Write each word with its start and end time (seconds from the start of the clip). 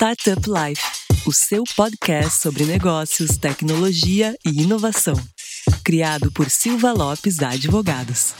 Startup 0.00 0.40
Life, 0.48 0.82
o 1.26 1.30
seu 1.30 1.62
podcast 1.76 2.40
sobre 2.40 2.64
negócios, 2.64 3.36
tecnologia 3.36 4.34
e 4.46 4.62
inovação. 4.62 5.14
Criado 5.84 6.32
por 6.32 6.48
Silva 6.48 6.90
Lopes 6.90 7.38
Advogados. 7.42 8.34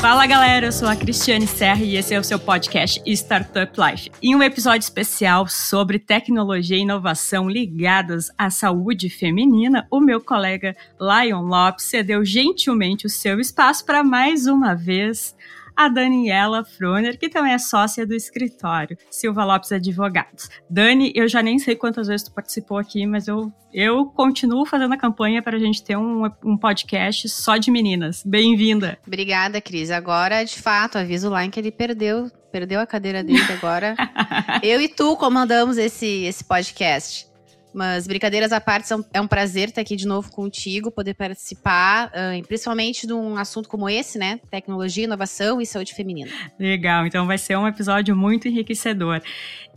Fala 0.00 0.26
galera, 0.26 0.68
eu 0.68 0.72
sou 0.72 0.88
a 0.88 0.96
Cristiane 0.96 1.46
Serra 1.46 1.84
e 1.84 1.94
esse 1.98 2.14
é 2.14 2.18
o 2.18 2.24
seu 2.24 2.38
podcast 2.38 3.02
Startup 3.04 3.70
Life. 3.78 4.10
Em 4.22 4.34
um 4.34 4.42
episódio 4.42 4.80
especial 4.84 5.46
sobre 5.48 5.98
tecnologia 5.98 6.78
e 6.78 6.80
inovação 6.80 7.46
ligadas 7.46 8.30
à 8.38 8.48
saúde 8.48 9.10
feminina, 9.10 9.86
o 9.90 10.00
meu 10.00 10.18
colega 10.18 10.74
Lion 10.98 11.42
Lopes 11.42 11.84
cedeu 11.84 12.24
gentilmente 12.24 13.04
o 13.04 13.10
seu 13.10 13.38
espaço 13.38 13.84
para 13.84 14.02
mais 14.02 14.46
uma 14.46 14.74
vez 14.74 15.36
a 15.80 15.88
Daniela 15.88 16.62
Froner, 16.62 17.18
que 17.18 17.30
também 17.30 17.54
é 17.54 17.58
sócia 17.58 18.06
do 18.06 18.14
escritório 18.14 18.98
Silva 19.10 19.46
Lopes 19.46 19.72
Advogados. 19.72 20.50
Dani, 20.68 21.10
eu 21.14 21.26
já 21.26 21.42
nem 21.42 21.58
sei 21.58 21.74
quantas 21.74 22.06
vezes 22.06 22.26
tu 22.26 22.34
participou 22.34 22.76
aqui, 22.76 23.06
mas 23.06 23.26
eu, 23.26 23.50
eu 23.72 24.04
continuo 24.04 24.66
fazendo 24.66 24.92
a 24.92 24.98
campanha 24.98 25.42
para 25.42 25.56
a 25.56 25.58
gente 25.58 25.82
ter 25.82 25.96
um, 25.96 26.26
um 26.44 26.54
podcast 26.54 27.26
só 27.30 27.56
de 27.56 27.70
meninas. 27.70 28.22
Bem-vinda. 28.22 28.98
Obrigada, 29.06 29.58
Cris. 29.58 29.90
Agora, 29.90 30.44
de 30.44 30.60
fato, 30.60 30.98
aviso 30.98 31.30
lá 31.30 31.46
em 31.46 31.50
que 31.50 31.58
ele 31.58 31.72
perdeu, 31.72 32.30
perdeu 32.52 32.78
a 32.78 32.86
cadeira 32.86 33.24
dele 33.24 33.40
agora. 33.50 33.96
eu 34.62 34.82
e 34.82 34.88
tu 34.88 35.16
comandamos 35.16 35.78
esse, 35.78 36.24
esse 36.24 36.44
podcast. 36.44 37.29
Mas 37.72 38.06
brincadeiras 38.06 38.52
à 38.52 38.60
parte, 38.60 38.88
é 39.12 39.20
um 39.20 39.26
prazer 39.26 39.68
estar 39.68 39.80
aqui 39.80 39.96
de 39.96 40.06
novo 40.06 40.30
contigo, 40.30 40.90
poder 40.90 41.14
participar, 41.14 42.08
uh, 42.08 42.46
principalmente 42.46 43.06
de 43.06 43.12
um 43.12 43.36
assunto 43.36 43.68
como 43.68 43.88
esse, 43.88 44.18
né? 44.18 44.40
Tecnologia, 44.50 45.04
inovação 45.04 45.60
e 45.60 45.66
saúde 45.66 45.94
feminina. 45.94 46.30
Legal, 46.58 47.06
então 47.06 47.26
vai 47.26 47.38
ser 47.38 47.56
um 47.56 47.66
episódio 47.66 48.16
muito 48.16 48.48
enriquecedor. 48.48 49.22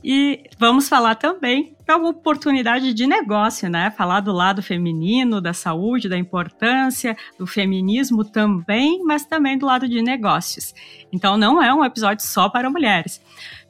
E 0.03 0.43
vamos 0.59 0.89
falar 0.89 1.15
também 1.15 1.77
da 1.85 1.95
oportunidade 1.95 2.93
de 2.93 3.07
negócio, 3.07 3.69
né? 3.69 3.89
Falar 3.91 4.19
do 4.19 4.33
lado 4.33 4.61
feminino, 4.61 5.39
da 5.39 5.53
saúde, 5.53 6.09
da 6.09 6.17
importância 6.17 7.15
do 7.39 7.47
feminismo 7.47 8.25
também, 8.25 9.01
mas 9.05 9.25
também 9.25 9.57
do 9.57 9.65
lado 9.65 9.87
de 9.87 10.01
negócios. 10.01 10.73
Então 11.11 11.37
não 11.37 11.63
é 11.63 11.73
um 11.73 11.85
episódio 11.85 12.25
só 12.25 12.49
para 12.49 12.69
mulheres. 12.69 13.21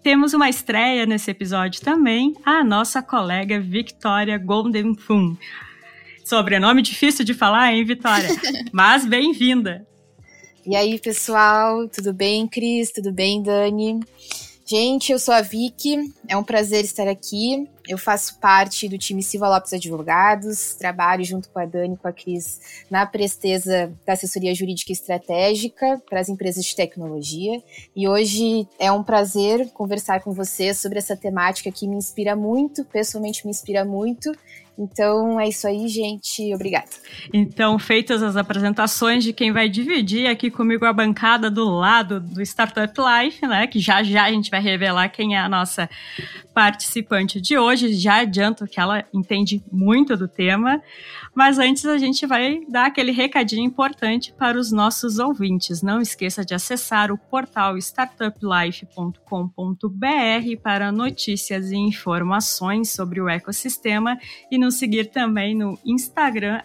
Temos 0.04 0.34
uma 0.34 0.50
estreia 0.50 1.06
nesse 1.06 1.32
episódio 1.32 1.82
também, 1.82 2.36
a 2.44 2.62
nossa 2.62 3.02
colega 3.02 3.58
Victoria 3.62 4.38
Goldenfun. 4.38 5.38
Sobrenome 6.26 6.82
difícil 6.82 7.24
de 7.24 7.34
falar, 7.34 7.72
hein, 7.72 7.86
Vitória? 7.86 8.28
Mas 8.74 9.06
bem-vinda. 9.06 9.88
E 10.66 10.76
aí, 10.76 11.00
pessoal, 11.00 11.88
tudo 11.88 12.14
bem, 12.14 12.46
Cris? 12.50 12.92
Tudo 12.92 13.14
bem, 13.14 13.42
Dani? 13.42 14.02
Gente, 14.66 15.14
eu 15.14 15.20
sou 15.20 15.34
a 15.34 15.42
Vicky, 15.42 15.98
é 16.28 16.36
um 16.36 16.44
prazer 16.44 16.84
estar 16.84 17.08
aqui. 17.08 17.66
Eu 17.88 17.98
faço 17.98 18.40
parte 18.40 18.88
do 18.88 18.98
time 18.98 19.22
Silva 19.22 19.50
Lopes 19.50 19.74
Advogados, 19.74 20.74
trabalho 20.76 21.24
junto 21.24 21.50
com 21.50 21.60
a 21.60 21.66
Dani 21.66 21.96
e 21.96 21.98
com 21.98 22.08
a 22.08 22.14
Cris 22.14 22.62
na 22.90 23.06
presteza 23.06 23.92
da 24.06 24.14
assessoria 24.14 24.56
jurídica 24.56 24.94
estratégica 24.94 26.02
para 26.10 26.22
as 26.22 26.30
empresas 26.30 26.64
de 26.64 26.76
tecnologia. 26.76 27.62
E 27.94 28.08
hoje 28.08 28.68
é 28.80 28.90
um 28.90 29.04
prazer 29.04 29.70
conversar 29.72 30.22
com 30.22 30.32
vocês 30.32 30.78
sobre 30.78 30.98
essa 30.98 31.18
temática 31.18 31.72
que 31.72 31.86
me 31.86 31.98
inspira 31.98 32.36
muito, 32.38 32.86
pessoalmente 32.86 33.46
me 33.46 33.52
inspira 33.52 33.84
muito, 33.84 34.32
então 34.78 35.40
é 35.40 35.48
isso 35.48 35.68
aí, 35.68 35.88
gente. 35.88 36.54
Obrigada. 36.54 36.90
Então, 37.32 37.78
feitas 37.78 38.24
as 38.24 38.36
apresentações 38.36 39.24
de 39.24 39.32
quem 39.32 39.52
vai 39.52 39.70
dividir 39.70 40.28
aqui 40.28 40.50
comigo 40.50 40.86
a 40.86 40.94
bancada 40.94 41.50
do 41.50 41.66
lado 41.70 42.20
do 42.20 42.42
Startup 42.42 42.94
Life, 43.00 43.46
né? 43.46 43.68
Que 43.68 43.80
já 43.80 44.02
já 44.02 44.24
a 44.24 44.32
gente 44.32 44.50
vai 44.50 44.62
revelar 44.62 45.10
quem 45.10 45.36
é 45.36 45.40
a 45.40 45.48
nossa 45.48 45.90
participante 46.54 47.40
de 47.40 47.58
hoje. 47.58 47.94
Já 47.94 48.22
adianto 48.22 48.66
que 48.66 48.80
ela 48.80 49.06
entende 49.14 49.64
muito 49.72 50.18
do 50.18 50.28
tema. 50.28 50.82
Mas 51.36 51.58
antes 51.58 51.86
a 51.86 51.98
gente 51.98 52.28
vai 52.28 52.62
dar 52.70 52.86
aquele 52.86 53.12
recadinho 53.12 53.64
importante 53.64 54.32
para 54.34 54.58
os 54.58 54.72
nossos 54.72 55.18
ouvintes. 55.18 55.82
Não 55.82 56.00
esqueça 56.00 56.46
de 56.46 56.54
acessar 56.54 57.12
o 57.12 57.18
portal 57.18 57.76
startuplife.com.br 57.78 60.62
para 60.62 60.92
notícias 60.92 61.72
e 61.72 61.76
informações 61.76 62.92
sobre 62.92 63.20
o 63.20 63.28
ecossistema 63.28 64.18
e 64.52 64.60
nos 64.60 64.76
seguir 64.76 65.10
também 65.10 65.56
no 65.56 65.80
Instagram, 65.84 66.62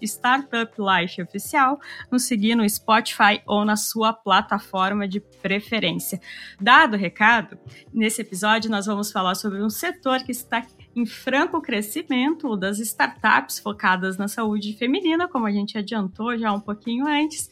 StartupLifeOficial, 0.00 1.80
nos 2.10 2.22
seguir 2.22 2.54
no 2.54 2.68
Spotify 2.68 3.42
ou 3.46 3.64
na 3.64 3.76
sua 3.76 4.12
plataforma 4.12 5.08
de 5.08 5.20
preferência. 5.20 6.20
Dado 6.60 6.94
o 6.94 6.98
recado, 6.98 7.58
nesse 7.92 8.20
episódio 8.20 8.70
nós 8.70 8.86
vamos 8.86 9.10
falar 9.10 9.34
sobre 9.34 9.60
um 9.60 9.70
setor 9.70 10.22
que 10.22 10.30
está 10.30 10.64
em 10.94 11.06
franco 11.06 11.60
crescimento 11.60 12.56
das 12.56 12.78
startups 12.78 13.58
focadas 13.58 14.16
na 14.16 14.28
saúde 14.28 14.74
feminina, 14.74 15.28
como 15.28 15.46
a 15.46 15.52
gente 15.52 15.78
adiantou 15.78 16.36
já 16.36 16.52
um 16.52 16.60
pouquinho 16.60 17.06
antes, 17.06 17.50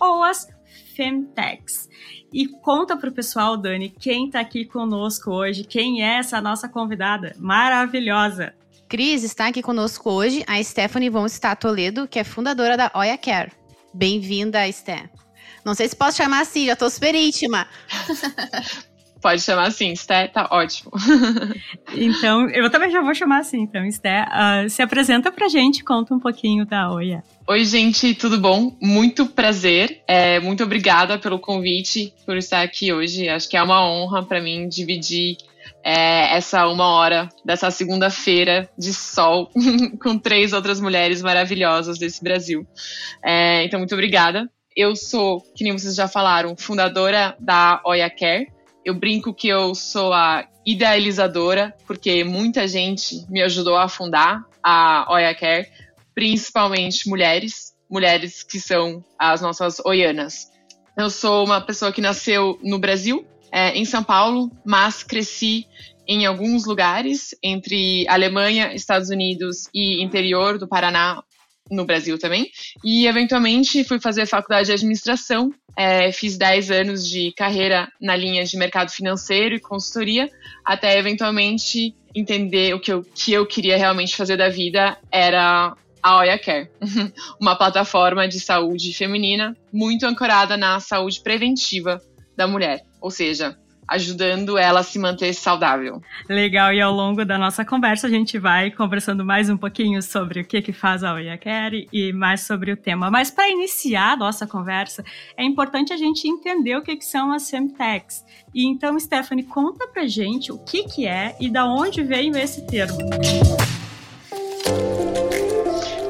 ou 0.00 0.22
as 0.22 0.48
Femtechs. 0.94 1.88
E 2.32 2.48
conta 2.48 2.96
para 2.96 3.08
o 3.08 3.12
pessoal, 3.12 3.56
Dani, 3.56 3.88
quem 3.88 4.26
está 4.26 4.40
aqui 4.40 4.64
conosco 4.64 5.30
hoje, 5.30 5.64
quem 5.64 6.02
é 6.02 6.18
essa 6.18 6.40
nossa 6.40 6.68
convidada 6.68 7.34
maravilhosa. 7.38 8.52
Cris 8.88 9.22
está 9.22 9.48
aqui 9.48 9.62
conosco 9.62 10.10
hoje, 10.10 10.44
a 10.46 10.62
Stephanie 10.62 11.10
Von 11.10 11.26
Stá 11.26 11.54
Toledo, 11.54 12.08
que 12.08 12.18
é 12.18 12.24
fundadora 12.24 12.76
da 12.76 12.90
Oya 12.94 13.16
Care. 13.16 13.52
Bem-vinda, 13.94 14.66
Sté. 14.72 15.08
Não 15.64 15.74
sei 15.74 15.88
se 15.88 15.96
posso 15.96 16.16
chamar 16.16 16.40
assim, 16.40 16.66
já 16.66 16.74
tô 16.74 16.88
super 16.88 17.14
íntima. 17.14 17.66
Pode 19.20 19.42
chamar 19.42 19.66
assim, 19.66 19.94
Sté, 19.96 20.28
tá 20.28 20.48
ótimo. 20.50 20.92
então, 21.96 22.48
eu 22.50 22.70
também 22.70 22.90
já 22.90 23.00
vou 23.02 23.14
chamar 23.14 23.38
assim, 23.40 23.60
então, 23.62 23.84
Sté, 23.90 24.24
uh, 24.24 24.70
se 24.70 24.80
apresenta 24.80 25.32
pra 25.32 25.48
gente, 25.48 25.82
conta 25.82 26.14
um 26.14 26.20
pouquinho 26.20 26.64
da 26.64 26.90
Oia. 26.92 27.22
Oi, 27.46 27.64
gente, 27.64 28.14
tudo 28.14 28.38
bom? 28.38 28.76
Muito 28.80 29.26
prazer, 29.26 30.02
é, 30.06 30.38
muito 30.38 30.62
obrigada 30.62 31.18
pelo 31.18 31.38
convite, 31.38 32.12
por 32.24 32.36
estar 32.36 32.62
aqui 32.62 32.92
hoje. 32.92 33.28
Acho 33.28 33.48
que 33.48 33.56
é 33.56 33.62
uma 33.62 33.84
honra 33.84 34.22
para 34.22 34.40
mim 34.40 34.68
dividir 34.68 35.36
é, 35.82 36.36
essa 36.36 36.68
uma 36.68 36.86
hora 36.86 37.28
dessa 37.44 37.70
segunda-feira 37.70 38.68
de 38.78 38.92
sol 38.92 39.50
com 40.02 40.18
três 40.18 40.52
outras 40.52 40.80
mulheres 40.80 41.22
maravilhosas 41.22 41.98
desse 41.98 42.22
Brasil. 42.22 42.66
É, 43.24 43.64
então, 43.64 43.80
muito 43.80 43.94
obrigada. 43.94 44.48
Eu 44.76 44.94
sou, 44.94 45.40
que 45.56 45.64
nem 45.64 45.72
vocês 45.72 45.94
já 45.94 46.06
falaram, 46.06 46.54
fundadora 46.56 47.34
da 47.40 47.80
Oia 47.84 48.08
Care, 48.08 48.46
eu 48.84 48.94
brinco 48.94 49.34
que 49.34 49.48
eu 49.48 49.74
sou 49.74 50.12
a 50.12 50.46
idealizadora, 50.64 51.74
porque 51.86 52.24
muita 52.24 52.66
gente 52.68 53.24
me 53.30 53.42
ajudou 53.42 53.76
a 53.76 53.88
fundar 53.88 54.44
a 54.62 55.06
Oia 55.10 55.34
Care, 55.34 55.68
principalmente 56.14 57.08
mulheres, 57.08 57.74
mulheres 57.90 58.42
que 58.42 58.60
são 58.60 59.04
as 59.18 59.40
nossas 59.40 59.78
oianas. 59.84 60.50
Eu 60.96 61.10
sou 61.10 61.44
uma 61.44 61.60
pessoa 61.60 61.92
que 61.92 62.00
nasceu 62.00 62.58
no 62.62 62.78
Brasil, 62.78 63.26
é, 63.52 63.76
em 63.76 63.84
São 63.84 64.02
Paulo, 64.02 64.50
mas 64.64 65.02
cresci 65.02 65.66
em 66.06 66.24
alguns 66.24 66.64
lugares, 66.64 67.34
entre 67.42 68.06
Alemanha, 68.08 68.74
Estados 68.74 69.10
Unidos 69.10 69.68
e 69.74 70.02
interior 70.02 70.58
do 70.58 70.66
Paraná, 70.66 71.22
no 71.70 71.84
Brasil 71.84 72.18
também. 72.18 72.50
E, 72.84 73.06
eventualmente, 73.06 73.84
fui 73.84 74.00
fazer 74.00 74.26
faculdade 74.26 74.66
de 74.66 74.72
administração. 74.72 75.52
É, 75.76 76.10
fiz 76.10 76.36
10 76.36 76.70
anos 76.70 77.08
de 77.08 77.32
carreira 77.32 77.88
na 78.00 78.16
linha 78.16 78.44
de 78.44 78.56
mercado 78.56 78.90
financeiro 78.90 79.54
e 79.54 79.60
consultoria, 79.60 80.28
até, 80.64 80.98
eventualmente, 80.98 81.94
entender 82.14 82.74
o 82.74 82.80
que 82.80 82.92
eu, 82.92 83.02
que 83.14 83.32
eu 83.32 83.46
queria 83.46 83.76
realmente 83.76 84.16
fazer 84.16 84.36
da 84.36 84.48
vida 84.48 84.98
era 85.10 85.74
a 86.02 86.18
Oya 86.18 86.38
Care, 86.38 86.70
uma 87.40 87.56
plataforma 87.56 88.26
de 88.26 88.40
saúde 88.40 88.92
feminina 88.92 89.56
muito 89.72 90.06
ancorada 90.06 90.56
na 90.56 90.80
saúde 90.80 91.20
preventiva 91.20 92.00
da 92.36 92.46
mulher. 92.46 92.84
Ou 93.00 93.10
seja, 93.10 93.56
ajudando 93.88 94.58
ela 94.58 94.80
a 94.80 94.82
se 94.82 94.98
manter 94.98 95.32
saudável. 95.32 96.02
Legal, 96.28 96.72
e 96.72 96.80
ao 96.80 96.92
longo 96.92 97.24
da 97.24 97.38
nossa 97.38 97.64
conversa 97.64 98.06
a 98.06 98.10
gente 98.10 98.38
vai 98.38 98.70
conversando 98.70 99.24
mais 99.24 99.48
um 99.48 99.56
pouquinho 99.56 100.02
sobre 100.02 100.40
o 100.40 100.44
que 100.44 100.60
que 100.60 100.72
faz 100.72 101.02
a 101.02 101.16
Care 101.38 101.88
e 101.92 102.12
mais 102.12 102.42
sobre 102.42 102.70
o 102.70 102.76
tema. 102.76 103.10
Mas 103.10 103.30
para 103.30 103.48
iniciar 103.48 104.12
a 104.12 104.16
nossa 104.16 104.46
conversa, 104.46 105.02
é 105.36 105.42
importante 105.42 105.92
a 105.92 105.96
gente 105.96 106.28
entender 106.28 106.76
o 106.76 106.82
que 106.82 106.96
que 106.96 107.04
são 107.04 107.32
as 107.32 107.48
Femtechs. 107.50 108.24
E 108.54 108.66
então, 108.66 108.98
Stephanie, 108.98 109.44
conta 109.44 109.86
pra 109.88 110.06
gente 110.06 110.52
o 110.52 110.58
que 110.58 110.84
que 110.84 111.06
é 111.06 111.34
e 111.40 111.48
da 111.48 111.66
onde 111.66 112.02
veio 112.02 112.36
esse 112.36 112.66
termo. 112.66 112.98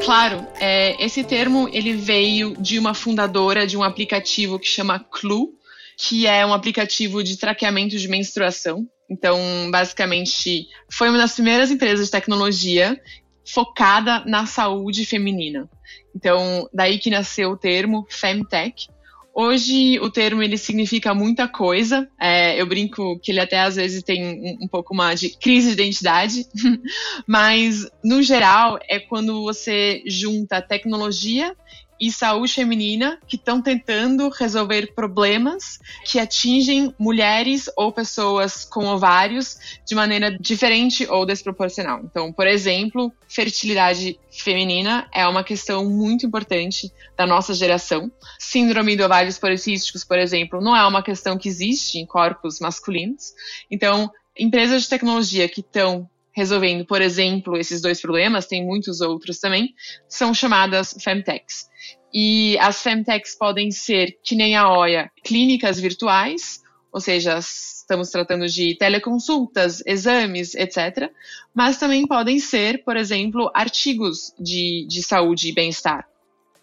Claro, 0.08 0.46
é, 0.58 1.04
esse 1.04 1.22
termo 1.22 1.68
ele 1.70 1.92
veio 1.92 2.56
de 2.58 2.78
uma 2.78 2.94
fundadora 2.94 3.66
de 3.66 3.76
um 3.76 3.82
aplicativo 3.82 4.58
que 4.58 4.66
chama 4.66 4.98
Clue, 4.98 5.57
que 5.98 6.28
é 6.28 6.46
um 6.46 6.54
aplicativo 6.54 7.24
de 7.24 7.36
traqueamento 7.36 7.98
de 7.98 8.06
menstruação. 8.06 8.88
Então, 9.10 9.38
basicamente, 9.70 10.68
foi 10.90 11.08
uma 11.08 11.18
das 11.18 11.34
primeiras 11.34 11.72
empresas 11.72 12.06
de 12.06 12.12
tecnologia 12.12 13.00
focada 13.44 14.24
na 14.24 14.46
saúde 14.46 15.04
feminina. 15.04 15.68
Então, 16.14 16.68
daí 16.72 16.98
que 16.98 17.10
nasceu 17.10 17.50
o 17.50 17.56
termo 17.56 18.06
Femtech, 18.08 18.86
Hoje 19.40 20.00
o 20.00 20.10
termo 20.10 20.42
ele 20.42 20.58
significa 20.58 21.14
muita 21.14 21.46
coisa. 21.46 22.08
É, 22.20 22.60
eu 22.60 22.66
brinco 22.66 23.20
que 23.20 23.30
ele 23.30 23.38
até 23.38 23.60
às 23.60 23.76
vezes 23.76 24.02
tem 24.02 24.26
um, 24.26 24.64
um 24.64 24.66
pouco 24.66 24.92
uma 24.92 25.14
de 25.14 25.30
crise 25.30 25.68
de 25.68 25.74
identidade, 25.74 26.44
mas 27.24 27.88
no 28.02 28.20
geral 28.20 28.80
é 28.88 28.98
quando 28.98 29.44
você 29.44 30.02
junta 30.04 30.60
tecnologia 30.60 31.54
e 32.00 32.12
saúde 32.12 32.52
feminina 32.52 33.18
que 33.26 33.36
estão 33.36 33.60
tentando 33.60 34.28
resolver 34.28 34.94
problemas 34.94 35.78
que 36.04 36.18
atingem 36.18 36.94
mulheres 36.98 37.68
ou 37.76 37.92
pessoas 37.92 38.64
com 38.64 38.86
ovários 38.86 39.80
de 39.86 39.94
maneira 39.94 40.36
diferente 40.38 41.06
ou 41.08 41.26
desproporcional. 41.26 42.00
Então, 42.04 42.32
por 42.32 42.46
exemplo, 42.46 43.12
fertilidade 43.28 44.18
feminina 44.30 45.08
é 45.12 45.26
uma 45.26 45.42
questão 45.42 45.84
muito 45.84 46.24
importante 46.24 46.92
da 47.16 47.26
nossa 47.26 47.52
geração. 47.52 48.10
Síndrome 48.38 48.96
de 48.96 49.02
ovários 49.02 49.38
policísticos, 49.38 50.04
por 50.04 50.18
exemplo, 50.18 50.60
não 50.60 50.76
é 50.76 50.86
uma 50.86 51.02
questão 51.02 51.36
que 51.36 51.48
existe 51.48 51.98
em 51.98 52.06
corpos 52.06 52.60
masculinos. 52.60 53.32
Então, 53.70 54.10
empresas 54.38 54.82
de 54.82 54.88
tecnologia 54.88 55.48
que 55.48 55.60
estão 55.60 56.08
resolvendo, 56.38 56.86
por 56.86 57.02
exemplo, 57.02 57.56
esses 57.56 57.80
dois 57.80 58.00
problemas, 58.00 58.46
tem 58.46 58.64
muitos 58.64 59.00
outros 59.00 59.40
também, 59.40 59.74
são 60.08 60.32
chamadas 60.32 60.94
Femtechs. 61.02 61.68
E 62.14 62.56
as 62.60 62.80
Femtechs 62.80 63.36
podem 63.36 63.72
ser, 63.72 64.16
que 64.22 64.36
nem 64.36 64.54
a 64.54 64.72
OIA, 64.72 65.10
clínicas 65.24 65.80
virtuais, 65.80 66.62
ou 66.92 67.00
seja, 67.00 67.38
estamos 67.40 68.10
tratando 68.10 68.46
de 68.46 68.76
teleconsultas, 68.76 69.82
exames, 69.84 70.54
etc. 70.54 71.10
Mas 71.52 71.76
também 71.76 72.06
podem 72.06 72.38
ser, 72.38 72.84
por 72.84 72.96
exemplo, 72.96 73.50
artigos 73.52 74.32
de, 74.38 74.86
de 74.88 75.02
saúde 75.02 75.48
e 75.48 75.52
bem-estar. 75.52 76.06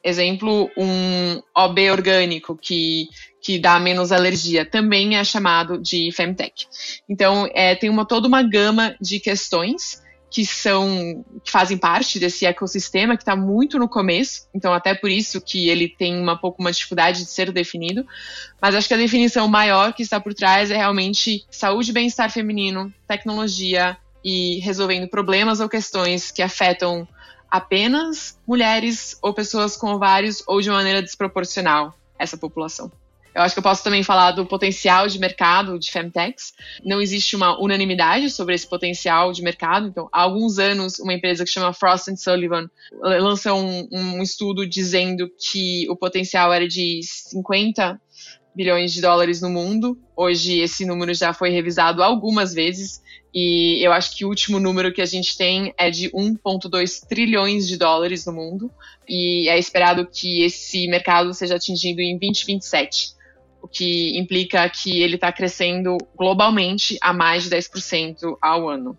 Exemplo, 0.02 0.72
um 0.78 1.42
OB 1.54 1.92
orgânico 1.92 2.56
que, 2.56 3.10
que 3.46 3.60
dá 3.60 3.80
menos 3.80 4.12
alergia 4.12 4.66
também 4.66 5.18
é 5.18 5.24
chamado 5.24 5.78
de 5.78 6.12
Femtech. 6.12 6.66
Então, 7.08 7.48
é, 7.54 7.76
tem 7.76 7.92
uma, 7.92 8.04
toda 8.04 8.28
uma 8.28 8.42
gama 8.42 8.96
de 9.00 9.20
questões 9.20 10.02
que 10.32 10.44
são 10.44 11.24
que 11.44 11.52
fazem 11.52 11.78
parte 11.78 12.18
desse 12.18 12.44
ecossistema 12.44 13.16
que 13.16 13.22
está 13.22 13.36
muito 13.36 13.78
no 13.78 13.88
começo, 13.88 14.48
então 14.54 14.74
até 14.74 14.96
por 14.96 15.12
isso 15.12 15.40
que 15.40 15.70
ele 15.70 15.88
tem 15.88 16.20
uma 16.20 16.36
pouco 16.36 16.60
uma 16.60 16.72
dificuldade 16.72 17.20
de 17.20 17.30
ser 17.30 17.52
definido, 17.52 18.04
mas 18.60 18.74
acho 18.74 18.88
que 18.88 18.96
a 18.96 18.98
definição 18.98 19.48
maior 19.48 19.94
que 19.94 20.02
está 20.02 20.20
por 20.20 20.34
trás 20.34 20.72
é 20.72 20.78
realmente 20.78 21.46
saúde 21.52 21.92
e 21.92 21.94
bem-estar 21.94 22.32
feminino, 22.32 22.92
tecnologia 23.08 23.96
e 24.24 24.60
resolvendo 24.62 25.08
problemas 25.08 25.60
ou 25.60 25.70
questões 25.70 26.32
que 26.32 26.42
afetam 26.42 27.08
apenas 27.50 28.40
mulheres 28.48 29.20
ou 29.22 29.36
pessoas 29.36 29.78
com 29.78 29.94
ovários 29.94 30.44
ou 30.48 30.60
de 30.60 30.70
maneira 30.72 31.04
desproporcional 31.04 31.96
essa 32.18 32.36
população. 32.36 32.92
Eu 33.36 33.42
acho 33.42 33.54
que 33.54 33.60
eu 33.60 33.64
posso 33.64 33.84
também 33.84 34.02
falar 34.02 34.32
do 34.32 34.46
potencial 34.46 35.10
de 35.10 35.20
mercado 35.20 35.78
de 35.78 35.92
Femtechs. 35.92 36.54
Não 36.86 37.02
existe 37.02 37.36
uma 37.36 37.62
unanimidade 37.62 38.30
sobre 38.30 38.56
esse 38.56 38.66
potencial 38.66 39.34
de 39.34 39.44
mercado. 39.44 39.90
Então, 39.90 40.08
há 40.10 40.22
alguns 40.22 40.58
anos, 40.58 41.00
uma 41.00 41.14
empresa 41.14 41.44
que 41.44 41.52
chama 41.52 41.74
Frost 41.74 42.16
Sullivan 42.16 42.70
lançou 43.02 43.60
um, 43.60 43.90
um 43.92 44.24
estudo 44.24 44.66
dizendo 44.66 45.30
que 45.38 45.86
o 45.90 45.98
potencial 45.98 46.54
era 46.54 46.66
de 46.66 47.02
50 47.04 48.00
bilhões 48.56 48.94
de 48.94 49.02
dólares 49.02 49.42
no 49.42 49.50
mundo. 49.50 50.00
Hoje 50.16 50.60
esse 50.60 50.86
número 50.86 51.14
já 51.14 51.34
foi 51.34 51.50
revisado 51.50 52.02
algumas 52.02 52.54
vezes 52.54 53.04
e 53.34 53.86
eu 53.86 53.92
acho 53.92 54.16
que 54.16 54.24
o 54.24 54.30
último 54.30 54.62
número 54.62 54.94
que 54.94 55.02
a 55.02 55.06
gente 55.06 55.38
tem 55.38 55.74
é 55.78 55.92
de 55.92 56.10
1,2 56.12 57.06
trilhões 57.06 57.68
de 57.68 57.76
dólares 57.76 58.26
no 58.26 58.32
mundo 58.32 58.72
e 59.10 59.50
é 59.50 59.60
esperado 59.60 60.08
que 60.08 60.42
esse 60.42 60.88
mercado 60.88 61.34
seja 61.34 61.56
atingido 61.56 62.00
em 62.00 62.18
2027 62.18 63.15
o 63.66 63.68
que 63.68 64.18
implica 64.18 64.70
que 64.70 65.02
ele 65.02 65.16
está 65.16 65.32
crescendo 65.32 65.98
globalmente 66.16 66.98
a 67.02 67.12
mais 67.12 67.44
de 67.44 67.50
10% 67.50 68.38
ao 68.40 68.70
ano. 68.70 68.96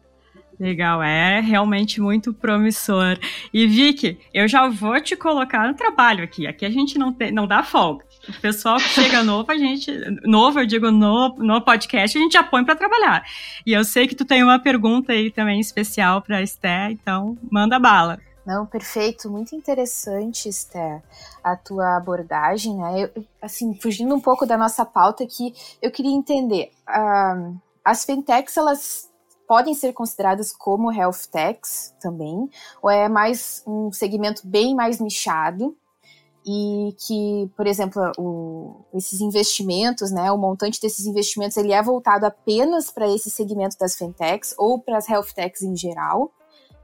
Legal, 0.58 1.02
é 1.02 1.40
realmente 1.40 2.00
muito 2.00 2.32
promissor. 2.32 3.18
E 3.52 3.66
Vicky, 3.66 4.18
eu 4.32 4.48
já 4.48 4.66
vou 4.68 4.98
te 5.00 5.14
colocar 5.14 5.68
no 5.68 5.74
trabalho 5.74 6.24
aqui. 6.24 6.46
Aqui 6.46 6.64
a 6.64 6.70
gente 6.70 6.98
não, 6.98 7.12
tem, 7.12 7.30
não 7.30 7.46
dá 7.46 7.62
folga. 7.62 8.04
O 8.26 8.40
pessoal 8.40 8.78
que 8.78 8.88
chega 8.88 9.22
novo, 9.22 9.52
a 9.52 9.56
gente. 9.56 9.92
Novo, 10.24 10.58
eu 10.58 10.66
digo, 10.66 10.90
no, 10.90 11.36
no 11.36 11.60
podcast, 11.60 12.16
a 12.16 12.20
gente 12.20 12.32
já 12.32 12.42
põe 12.42 12.64
para 12.64 12.74
trabalhar. 12.74 13.22
E 13.66 13.72
eu 13.72 13.84
sei 13.84 14.08
que 14.08 14.14
tu 14.14 14.24
tem 14.24 14.42
uma 14.42 14.58
pergunta 14.58 15.12
aí 15.12 15.30
também 15.30 15.60
especial 15.60 16.22
para 16.22 16.38
a 16.38 16.42
Esté, 16.42 16.90
então 16.90 17.36
manda 17.50 17.78
bala. 17.78 18.18
Não, 18.46 18.64
perfeito, 18.64 19.28
muito 19.28 19.56
interessante, 19.56 20.48
Esther, 20.48 21.02
a 21.42 21.56
tua 21.56 21.96
abordagem, 21.96 22.76
né? 22.76 23.10
Eu, 23.12 23.24
assim, 23.42 23.74
fugindo 23.74 24.14
um 24.14 24.20
pouco 24.20 24.46
da 24.46 24.56
nossa 24.56 24.84
pauta 24.84 25.24
aqui, 25.24 25.52
eu 25.82 25.90
queria 25.90 26.14
entender, 26.14 26.70
uh, 26.88 27.60
as 27.84 28.04
fintechs, 28.04 28.56
elas 28.56 29.10
podem 29.48 29.74
ser 29.74 29.92
consideradas 29.92 30.52
como 30.52 30.92
health 30.92 31.26
techs 31.30 31.92
também, 32.00 32.48
ou 32.80 32.88
é 32.88 33.08
mais 33.08 33.64
um 33.66 33.90
segmento 33.90 34.46
bem 34.46 34.76
mais 34.76 35.00
nichado, 35.00 35.76
e 36.46 36.94
que, 37.04 37.50
por 37.56 37.66
exemplo, 37.66 38.12
o, 38.16 38.76
esses 38.94 39.20
investimentos, 39.20 40.12
né, 40.12 40.30
o 40.30 40.38
montante 40.38 40.80
desses 40.80 41.04
investimentos, 41.04 41.56
ele 41.56 41.72
é 41.72 41.82
voltado 41.82 42.24
apenas 42.24 42.92
para 42.92 43.12
esse 43.12 43.28
segmento 43.28 43.76
das 43.76 43.96
fintechs 43.96 44.54
ou 44.56 44.78
para 44.78 44.98
as 44.98 45.08
health 45.08 45.32
techs 45.34 45.62
em 45.62 45.76
geral, 45.76 46.30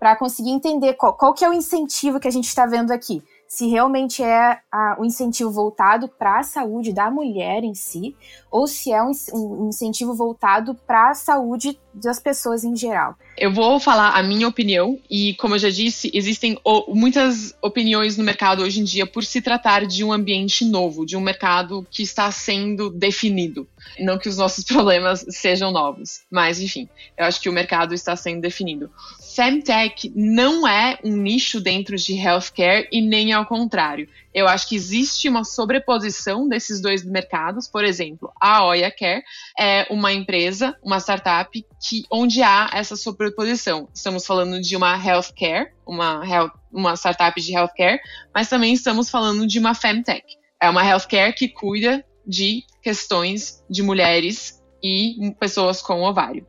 para 0.02 0.16
conseguir 0.16 0.50
entender 0.50 0.94
qual, 0.94 1.14
qual 1.14 1.32
que 1.32 1.44
é 1.44 1.48
o 1.48 1.52
incentivo 1.52 2.18
que 2.18 2.26
a 2.26 2.30
gente 2.30 2.48
está 2.48 2.66
vendo 2.66 2.90
aqui. 2.90 3.22
Se 3.46 3.68
realmente 3.68 4.20
é 4.20 4.58
a, 4.72 4.96
o 4.98 5.04
incentivo 5.04 5.48
voltado 5.52 6.08
para 6.08 6.40
a 6.40 6.42
saúde 6.42 6.92
da 6.92 7.08
mulher 7.08 7.62
em 7.62 7.72
si, 7.72 8.16
ou 8.50 8.66
se 8.66 8.90
é 8.90 9.00
um, 9.00 9.12
um 9.32 9.68
incentivo 9.68 10.12
voltado 10.12 10.74
para 10.74 11.10
a 11.10 11.14
saúde 11.14 11.78
das 11.94 12.18
pessoas 12.18 12.64
em 12.64 12.74
geral. 12.74 13.14
Eu 13.38 13.52
vou 13.52 13.78
falar 13.78 14.18
a 14.18 14.22
minha 14.24 14.48
opinião, 14.48 14.98
e 15.08 15.34
como 15.34 15.54
eu 15.54 15.58
já 15.60 15.70
disse, 15.70 16.10
existem 16.12 16.58
muitas 16.88 17.54
opiniões 17.62 18.16
no 18.16 18.24
mercado 18.24 18.62
hoje 18.62 18.80
em 18.80 18.84
dia 18.84 19.06
por 19.06 19.22
se 19.22 19.40
tratar 19.40 19.86
de 19.86 20.02
um 20.02 20.12
ambiente 20.12 20.64
novo, 20.64 21.06
de 21.06 21.16
um 21.16 21.20
mercado 21.20 21.86
que 21.90 22.02
está 22.02 22.28
sendo 22.32 22.90
definido. 22.90 23.68
Não 24.00 24.18
que 24.18 24.28
os 24.28 24.36
nossos 24.36 24.64
problemas 24.66 25.24
sejam 25.28 25.70
novos, 25.70 26.22
mas 26.28 26.60
enfim, 26.60 26.88
eu 27.16 27.24
acho 27.24 27.40
que 27.40 27.48
o 27.48 27.52
mercado 27.52 27.94
está 27.94 28.16
sendo 28.16 28.40
definido. 28.40 28.90
Femtech 29.34 30.12
não 30.14 30.68
é 30.68 30.98
um 31.02 31.16
nicho 31.16 31.60
dentro 31.60 31.96
de 31.96 32.14
healthcare 32.14 32.88
e 32.92 33.00
nem 33.00 33.32
ao 33.32 33.46
contrário. 33.46 34.08
Eu 34.34 34.46
acho 34.46 34.68
que 34.68 34.76
existe 34.76 35.28
uma 35.28 35.42
sobreposição 35.42 36.48
desses 36.48 36.80
dois 36.80 37.04
mercados. 37.04 37.66
Por 37.66 37.84
exemplo, 37.84 38.32
a 38.40 38.64
Oya 38.66 38.90
Care 38.90 39.22
é 39.58 39.86
uma 39.90 40.12
empresa, 40.12 40.76
uma 40.82 40.98
startup, 40.98 41.50
que, 41.80 42.04
onde 42.10 42.42
há 42.42 42.70
essa 42.72 42.96
sobreposição. 42.96 43.88
Estamos 43.94 44.26
falando 44.26 44.60
de 44.60 44.76
uma 44.76 44.96
healthcare, 44.96 45.72
uma, 45.86 46.22
health, 46.26 46.52
uma 46.70 46.94
startup 46.94 47.40
de 47.40 47.54
healthcare, 47.54 48.00
mas 48.34 48.48
também 48.48 48.74
estamos 48.74 49.08
falando 49.08 49.46
de 49.46 49.58
uma 49.58 49.74
femtech. 49.74 50.24
É 50.60 50.68
uma 50.68 50.86
healthcare 50.86 51.34
que 51.34 51.48
cuida 51.48 52.04
de 52.26 52.64
questões 52.82 53.64
de 53.68 53.82
mulheres 53.82 54.62
e 54.82 55.34
pessoas 55.38 55.80
com 55.80 56.02
ovário. 56.02 56.46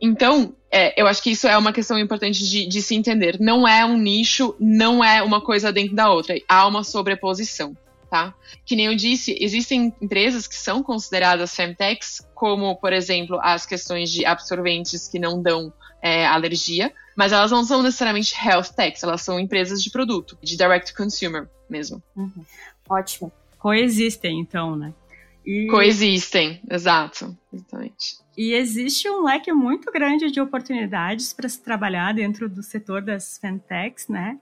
Então, 0.00 0.54
é, 0.76 0.92
eu 1.00 1.06
acho 1.06 1.22
que 1.22 1.30
isso 1.30 1.46
é 1.46 1.56
uma 1.56 1.72
questão 1.72 1.96
importante 1.96 2.44
de, 2.44 2.66
de, 2.66 2.82
se 2.82 2.96
entender. 2.96 3.38
Não 3.38 3.66
é 3.66 3.86
um 3.86 3.96
nicho, 3.96 4.56
não 4.58 5.04
é 5.04 5.22
uma 5.22 5.40
coisa 5.40 5.72
dentro 5.72 5.94
da 5.94 6.10
outra. 6.10 6.34
Há 6.48 6.66
uma 6.66 6.82
sobreposição, 6.82 7.76
tá? 8.10 8.34
Que 8.66 8.74
nem 8.74 8.86
eu 8.86 8.96
disse, 8.96 9.38
existem 9.40 9.94
empresas 10.02 10.48
que 10.48 10.56
são 10.56 10.82
consideradas 10.82 11.54
femtechs, 11.54 12.26
como, 12.34 12.74
por 12.74 12.92
exemplo, 12.92 13.38
as 13.40 13.64
questões 13.64 14.10
de 14.10 14.26
absorventes 14.26 15.06
que 15.06 15.20
não 15.20 15.40
dão 15.40 15.72
é, 16.02 16.26
alergia, 16.26 16.92
mas 17.14 17.30
elas 17.30 17.52
não 17.52 17.62
são 17.62 17.80
necessariamente 17.80 18.34
health 18.34 18.74
techs, 18.74 19.04
elas 19.04 19.22
são 19.22 19.38
empresas 19.38 19.80
de 19.80 19.90
produto, 19.90 20.36
de 20.42 20.56
direct 20.56 20.92
consumer 20.92 21.48
mesmo. 21.70 22.02
Uhum. 22.16 22.44
Ótimo. 22.90 23.30
Coexistem, 23.60 24.40
então, 24.40 24.74
né? 24.74 24.92
E... 25.44 25.66
Coexistem, 25.66 26.60
exato, 26.70 27.36
exatamente. 27.52 28.18
E 28.36 28.52
existe 28.52 29.08
um 29.08 29.24
leque 29.24 29.52
muito 29.52 29.92
grande 29.92 30.30
de 30.30 30.40
oportunidades 30.40 31.32
para 31.32 31.48
se 31.48 31.62
trabalhar 31.62 32.14
dentro 32.14 32.48
do 32.48 32.62
setor 32.62 33.02
das 33.02 33.38
fintechs, 33.38 34.08
né? 34.08 34.38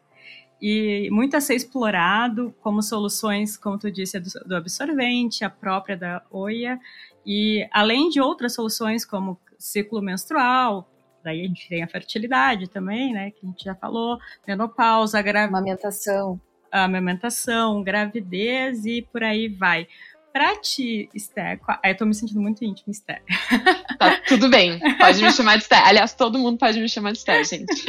E 0.60 1.08
muito 1.10 1.36
a 1.36 1.40
ser 1.40 1.56
explorado 1.56 2.54
como 2.60 2.82
soluções, 2.82 3.56
como 3.56 3.78
tu 3.78 3.90
disse, 3.90 4.18
do, 4.20 4.54
absorvente, 4.54 5.44
a 5.44 5.50
própria 5.50 5.96
da 5.96 6.22
OIA, 6.30 6.78
e 7.26 7.66
além 7.72 8.08
de 8.08 8.20
outras 8.20 8.54
soluções 8.54 9.04
como 9.04 9.38
ciclo 9.58 10.00
menstrual, 10.00 10.88
daí 11.22 11.40
a 11.40 11.48
gente 11.48 11.68
tem 11.68 11.82
a 11.82 11.88
fertilidade 11.88 12.68
também, 12.68 13.12
né, 13.12 13.30
que 13.32 13.44
a 13.44 13.48
gente 13.48 13.64
já 13.64 13.74
falou, 13.74 14.18
menopausa, 14.46 15.20
gravidez, 15.20 15.48
amamentação, 15.48 16.40
amamentação, 16.70 17.82
gravidez 17.82 18.86
e 18.86 19.02
por 19.02 19.22
aí 19.22 19.48
vai. 19.48 19.86
Pra 20.32 20.56
ti, 20.56 21.10
Esther, 21.14 21.60
eu 21.84 21.96
tô 21.96 22.06
me 22.06 22.14
sentindo 22.14 22.40
muito 22.40 22.64
íntimo, 22.64 22.90
Esther. 22.90 23.22
Tá, 23.98 24.20
tudo 24.26 24.48
bem, 24.48 24.80
pode 24.98 25.22
me 25.22 25.30
chamar 25.30 25.56
de 25.56 25.62
Esther. 25.62 25.86
Aliás, 25.86 26.14
todo 26.14 26.38
mundo 26.38 26.58
pode 26.58 26.80
me 26.80 26.88
chamar 26.88 27.12
de 27.12 27.18
Esther, 27.18 27.44
gente. 27.44 27.84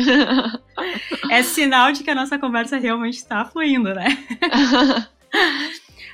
É 1.32 1.42
sinal 1.42 1.92
de 1.92 2.04
que 2.04 2.12
a 2.12 2.16
nossa 2.16 2.38
conversa 2.38 2.78
realmente 2.78 3.16
está 3.16 3.46
fluindo, 3.46 3.94
né? 3.96 4.06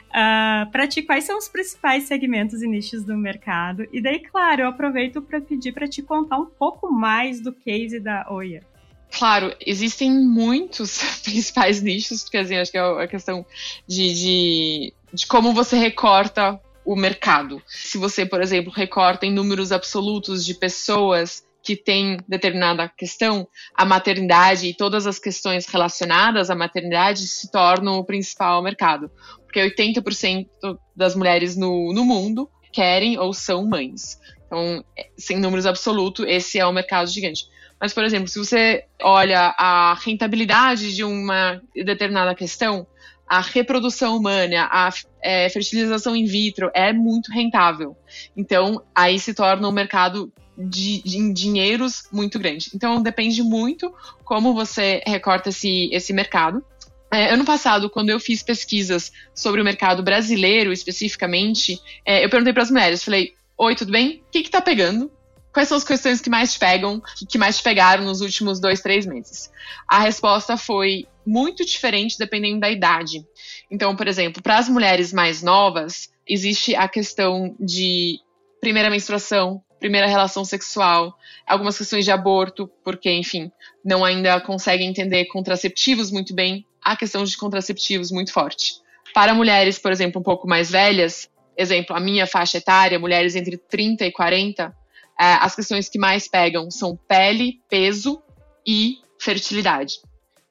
Uh, 0.10 0.66
para 0.72 0.88
ti, 0.88 1.04
quais 1.04 1.24
são 1.24 1.38
os 1.38 1.48
principais 1.48 2.06
segmentos 2.06 2.64
e 2.64 2.68
nichos 2.68 3.04
do 3.04 3.16
mercado? 3.16 3.88
E 3.94 4.02
daí, 4.02 4.20
claro, 4.20 4.64
eu 4.64 4.68
aproveito 4.68 5.22
para 5.22 5.40
pedir 5.40 5.72
para 5.72 5.88
te 5.88 6.02
contar 6.02 6.40
um 6.40 6.48
pouco 6.48 6.92
mais 6.92 7.40
do 7.40 7.54
case 7.54 8.00
da 8.00 8.26
Oia. 8.28 8.64
Claro, 9.12 9.56
existem 9.66 10.12
muitos 10.12 11.00
principais 11.24 11.82
nichos, 11.82 12.24
porque 12.24 12.38
assim, 12.38 12.56
acho 12.58 12.72
que 12.72 12.78
é 12.78 12.82
a 12.82 13.08
questão 13.08 13.46
de, 13.88 14.14
de, 14.14 14.94
de 15.14 15.26
como 15.28 15.54
você 15.54 15.78
recorta 15.78 16.60
o 16.86 16.96
mercado. 16.96 17.62
Se 17.68 17.98
você, 17.98 18.26
por 18.26 18.42
exemplo, 18.42 18.72
recorta 18.72 19.26
em 19.26 19.34
números 19.34 19.72
absolutos 19.72 20.46
de 20.46 20.54
pessoas 20.54 21.44
que 21.62 21.76
têm 21.76 22.18
determinada 22.28 22.88
questão, 22.88 23.48
a 23.76 23.86
maternidade 23.86 24.68
e 24.68 24.74
todas 24.74 25.06
as 25.06 25.20
questões 25.20 25.68
relacionadas 25.68 26.50
à 26.50 26.56
maternidade 26.56 27.28
se 27.28 27.52
tornam 27.52 28.00
o 28.00 28.06
principal 28.06 28.62
mercado. 28.64 29.12
Porque 29.44 29.60
80% 29.60 30.48
das 30.96 31.16
mulheres 31.16 31.56
no, 31.58 31.94
no 31.94 32.06
mundo 32.06 32.50
querem 32.72 33.18
ou 33.20 33.34
são 33.34 33.68
mães. 33.68 34.18
Então, 34.46 34.84
sem 35.18 35.38
números 35.38 35.66
absolutos, 35.66 36.26
esse 36.28 36.58
é 36.58 36.66
o 36.66 36.74
mercado 36.74 37.08
gigante. 37.08 37.46
Mas, 37.80 37.94
por 37.94 38.04
exemplo, 38.04 38.28
se 38.28 38.40
você 38.40 38.84
olha 39.02 39.54
a 39.58 39.94
rentabilidade 39.94 40.96
de 40.96 41.04
uma 41.04 41.62
determinada 41.74 42.36
questão, 42.36 42.86
a 43.30 43.42
reprodução 43.42 44.18
humana, 44.18 44.68
a 44.72 44.90
é, 45.22 45.48
fertilização 45.50 46.16
in 46.16 46.26
vitro 46.26 46.72
é 46.74 46.92
muito 46.92 47.32
rentável. 47.32 47.96
Então, 48.36 48.82
aí 48.94 49.20
se 49.20 49.36
torna 49.36 49.68
um 49.68 49.72
mercado 49.72 50.34
de, 50.58 51.02
de 51.04 51.32
dinheiros 51.32 52.04
muito 52.12 52.40
grande. 52.40 52.72
Então, 52.74 53.02
depende 53.02 53.44
muito 53.44 53.94
como 54.26 54.54
você 54.56 55.02
recorta 55.06 55.50
esse, 55.50 55.90
esse 55.94 56.12
mercado. 56.12 56.64
É, 57.12 57.32
ano 57.32 57.46
passado, 57.46 57.90
quando 57.90 58.10
eu 58.10 58.20
fiz 58.20 58.42
pesquisas 58.42 59.12
sobre 59.34 59.62
o 59.62 59.64
mercado 59.64 60.04
brasileiro 60.04 60.74
especificamente, 60.74 61.80
é, 62.04 62.26
eu 62.26 62.30
perguntei 62.30 62.54
para 62.54 62.64
as 62.64 62.72
mulheres, 62.72 63.04
falei, 63.04 63.34
oi, 63.58 63.76
tudo 63.76 63.92
bem? 63.92 64.24
O 64.28 64.32
que 64.32 64.40
está 64.40 64.62
pegando? 64.62 65.12
Quais 65.54 65.68
são 65.68 65.78
as 65.78 65.84
questões 65.84 66.22
que 66.22 66.30
mais 66.30 66.54
te 66.54 66.60
pegam, 66.60 67.02
que 67.28 67.38
mais 67.38 67.58
te 67.58 67.64
pegaram 67.64 68.04
nos 68.04 68.22
últimos 68.22 68.60
dois, 68.60 68.82
três 68.82 69.06
meses? 69.06 69.52
A 69.88 70.00
resposta 70.00 70.56
foi 70.56 71.08
muito 71.30 71.64
diferente 71.64 72.18
dependendo 72.18 72.60
da 72.60 72.72
idade. 72.72 73.24
Então, 73.70 73.96
por 73.96 74.08
exemplo, 74.08 74.42
para 74.42 74.58
as 74.58 74.68
mulheres 74.68 75.14
mais 75.14 75.44
novas, 75.44 76.10
existe 76.28 76.76
a 76.76 76.88
questão 76.88 77.56
de 77.60 78.20
primeira 78.60 78.90
menstruação, 78.90 79.62
primeira 79.80 80.08
relação 80.08 80.44
sexual, 80.44 81.16
algumas 81.46 81.78
questões 81.78 82.04
de 82.04 82.12
aborto, 82.12 82.68
porque, 82.84 83.12
enfim, 83.12 83.52
não 83.86 84.04
ainda 84.04 84.42
conseguem 84.42 84.90
entender 84.90 85.26
contraceptivos 85.26 86.10
muito 86.12 86.34
bem, 86.34 86.66
a 86.82 86.98
questão 86.98 87.24
de 87.24 87.38
contraceptivos 87.38 88.12
muito 88.12 88.34
forte. 88.34 88.74
Para 89.14 89.34
mulheres, 89.34 89.78
por 89.78 89.92
exemplo, 89.92 90.20
um 90.20 90.24
pouco 90.24 90.48
mais 90.48 90.72
velhas, 90.72 91.30
exemplo, 91.56 91.96
a 91.96 92.00
minha 92.00 92.26
faixa 92.26 92.58
etária, 92.58 92.98
mulheres 92.98 93.36
entre 93.36 93.56
30 93.56 94.06
e 94.06 94.12
40, 94.12 94.76
é, 95.20 95.34
as 95.34 95.56
questões 95.56 95.88
que 95.88 96.00
mais 96.00 96.28
pegam 96.28 96.72
são 96.72 96.98
pele, 97.08 97.60
peso 97.70 98.22
e 98.66 98.98
fertilidade. 99.20 100.00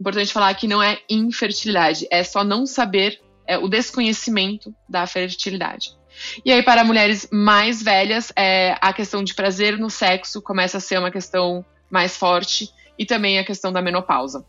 Importante 0.01 0.33
falar 0.33 0.55
que 0.55 0.69
não 0.69 0.83
é 0.83 1.01
infertilidade, 1.09 2.07
é 2.11 2.23
só 2.23 2.45
não 2.45 2.67
saber, 2.67 3.21
é 3.47 3.59
o 3.59 3.69
desconhecimento 3.69 4.75
da 4.89 5.07
fertilidade. 5.07 5.99
E 6.45 6.53
aí, 6.53 6.63
para 6.63 6.85
mulheres 6.85 7.29
mais 7.33 7.83
velhas, 7.83 8.33
é, 8.37 8.77
a 8.81 8.93
questão 8.93 9.23
de 9.23 9.35
prazer 9.35 9.79
no 9.79 9.91
sexo 9.91 10.43
começa 10.43 10.79
a 10.79 10.81
ser 10.81 10.99
uma 10.99 11.11
questão 11.11 11.65
mais 11.91 12.17
forte 12.17 12.71
e 12.99 13.07
também 13.07 13.39
a 13.39 13.45
questão 13.45 13.73
da 13.73 13.83
menopausa. 13.83 14.45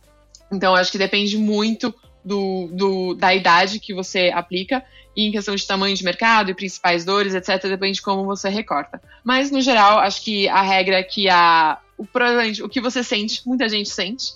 Então, 0.52 0.76
acho 0.76 0.92
que 0.92 0.98
depende 0.98 1.38
muito 1.38 1.94
do, 2.24 2.70
do, 2.74 3.14
da 3.14 3.34
idade 3.34 3.80
que 3.80 3.94
você 3.94 4.32
aplica 4.34 4.84
e 5.16 5.28
em 5.28 5.32
questão 5.32 5.56
de 5.56 5.66
tamanho 5.66 5.96
de 5.96 6.04
mercado 6.04 6.50
e 6.50 6.56
principais 6.56 7.04
dores, 7.06 7.34
etc., 7.34 7.62
depende 7.64 7.96
de 7.96 8.02
como 8.02 8.26
você 8.26 8.50
recorta. 8.50 9.02
Mas, 9.24 9.52
no 9.52 9.62
geral, 9.62 10.00
acho 10.00 10.24
que 10.24 10.48
a 10.48 10.62
regra 10.62 11.04
que 11.04 11.30
a, 11.30 11.78
o, 12.00 12.66
o 12.66 12.70
que 12.70 12.80
você 12.80 13.04
sente, 13.04 13.42
muita 13.46 13.68
gente 13.68 13.90
sente, 13.90 14.34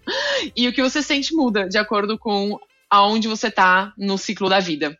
e 0.56 0.68
o 0.68 0.72
que 0.72 0.80
você 0.80 1.02
sente 1.02 1.34
muda 1.34 1.68
de 1.68 1.76
acordo 1.76 2.16
com 2.16 2.58
aonde 2.88 3.26
você 3.26 3.48
está 3.48 3.92
no 3.98 4.16
ciclo 4.16 4.48
da 4.48 4.60
vida. 4.60 4.96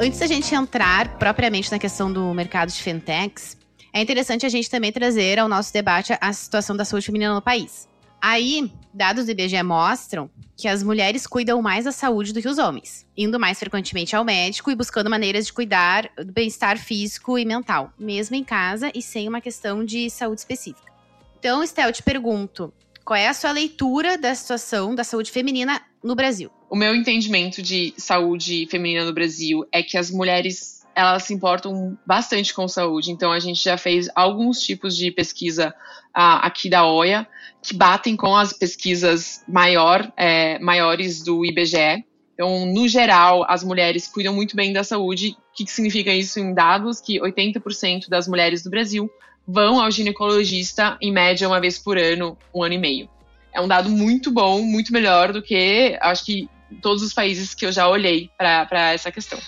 Antes 0.00 0.18
da 0.18 0.26
gente 0.26 0.54
entrar 0.54 1.18
propriamente 1.18 1.70
na 1.70 1.78
questão 1.78 2.12
do 2.12 2.32
mercado 2.34 2.70
de 2.70 2.80
fintechs, 2.80 3.56
é 3.92 4.00
interessante 4.00 4.44
a 4.44 4.48
gente 4.48 4.70
também 4.70 4.92
trazer 4.92 5.38
ao 5.38 5.48
nosso 5.48 5.72
debate 5.72 6.16
a 6.20 6.32
situação 6.32 6.76
da 6.76 6.84
saúde 6.84 7.06
feminina 7.06 7.34
no 7.34 7.42
país. 7.42 7.88
Aí, 8.20 8.70
dados 8.92 9.26
do 9.26 9.30
IBGE 9.30 9.62
mostram 9.62 10.28
que 10.56 10.66
as 10.66 10.82
mulheres 10.82 11.24
cuidam 11.24 11.62
mais 11.62 11.84
da 11.84 11.92
saúde 11.92 12.32
do 12.32 12.42
que 12.42 12.48
os 12.48 12.58
homens, 12.58 13.06
indo 13.16 13.38
mais 13.38 13.58
frequentemente 13.58 14.16
ao 14.16 14.24
médico 14.24 14.70
e 14.70 14.74
buscando 14.74 15.08
maneiras 15.08 15.46
de 15.46 15.52
cuidar 15.52 16.10
do 16.16 16.32
bem-estar 16.32 16.76
físico 16.78 17.38
e 17.38 17.44
mental, 17.44 17.92
mesmo 17.96 18.34
em 18.34 18.42
casa 18.42 18.90
e 18.92 19.00
sem 19.00 19.28
uma 19.28 19.40
questão 19.40 19.84
de 19.84 20.10
saúde 20.10 20.40
específica. 20.40 20.92
Então, 21.38 21.62
Estel, 21.62 21.92
te 21.92 22.02
pergunto, 22.02 22.74
qual 23.04 23.16
é 23.16 23.28
a 23.28 23.34
sua 23.34 23.52
leitura 23.52 24.18
da 24.18 24.34
situação 24.34 24.96
da 24.96 25.04
saúde 25.04 25.30
feminina 25.30 25.80
no 26.02 26.16
Brasil? 26.16 26.50
O 26.68 26.74
meu 26.74 26.94
entendimento 26.94 27.62
de 27.62 27.94
saúde 27.96 28.66
feminina 28.68 29.04
no 29.04 29.12
Brasil 29.12 29.64
é 29.70 29.80
que 29.80 29.96
as 29.96 30.10
mulheres 30.10 30.77
elas 30.98 31.22
se 31.22 31.32
importam 31.32 31.96
bastante 32.04 32.52
com 32.52 32.66
saúde. 32.66 33.12
Então, 33.12 33.30
a 33.30 33.38
gente 33.38 33.62
já 33.62 33.78
fez 33.78 34.08
alguns 34.16 34.60
tipos 34.60 34.96
de 34.96 35.12
pesquisa 35.12 35.68
uh, 36.08 36.42
aqui 36.42 36.68
da 36.68 36.84
OIA 36.84 37.24
que 37.62 37.72
batem 37.72 38.16
com 38.16 38.34
as 38.34 38.52
pesquisas 38.52 39.44
maior, 39.46 40.12
é, 40.16 40.58
maiores 40.58 41.22
do 41.22 41.46
IBGE. 41.46 42.04
Então, 42.34 42.66
no 42.66 42.88
geral, 42.88 43.44
as 43.48 43.62
mulheres 43.62 44.08
cuidam 44.08 44.34
muito 44.34 44.56
bem 44.56 44.72
da 44.72 44.82
saúde. 44.82 45.36
O 45.52 45.56
que, 45.56 45.64
que 45.64 45.70
significa 45.70 46.12
isso 46.12 46.40
em 46.40 46.52
dados? 46.52 47.00
Que 47.00 47.20
80% 47.20 48.08
das 48.08 48.26
mulheres 48.26 48.64
do 48.64 48.70
Brasil 48.70 49.08
vão 49.46 49.80
ao 49.80 49.92
ginecologista 49.92 50.98
em 51.00 51.12
média 51.12 51.46
uma 51.46 51.60
vez 51.60 51.78
por 51.78 51.96
ano, 51.96 52.36
um 52.52 52.64
ano 52.64 52.74
e 52.74 52.78
meio. 52.78 53.08
É 53.54 53.60
um 53.60 53.68
dado 53.68 53.88
muito 53.88 54.32
bom, 54.32 54.62
muito 54.62 54.92
melhor 54.92 55.32
do 55.32 55.42
que 55.42 55.96
acho 56.00 56.24
que 56.24 56.48
todos 56.82 57.04
os 57.04 57.14
países 57.14 57.54
que 57.54 57.64
eu 57.64 57.70
já 57.70 57.88
olhei 57.88 58.30
para 58.36 58.92
essa 58.92 59.12
questão. 59.12 59.38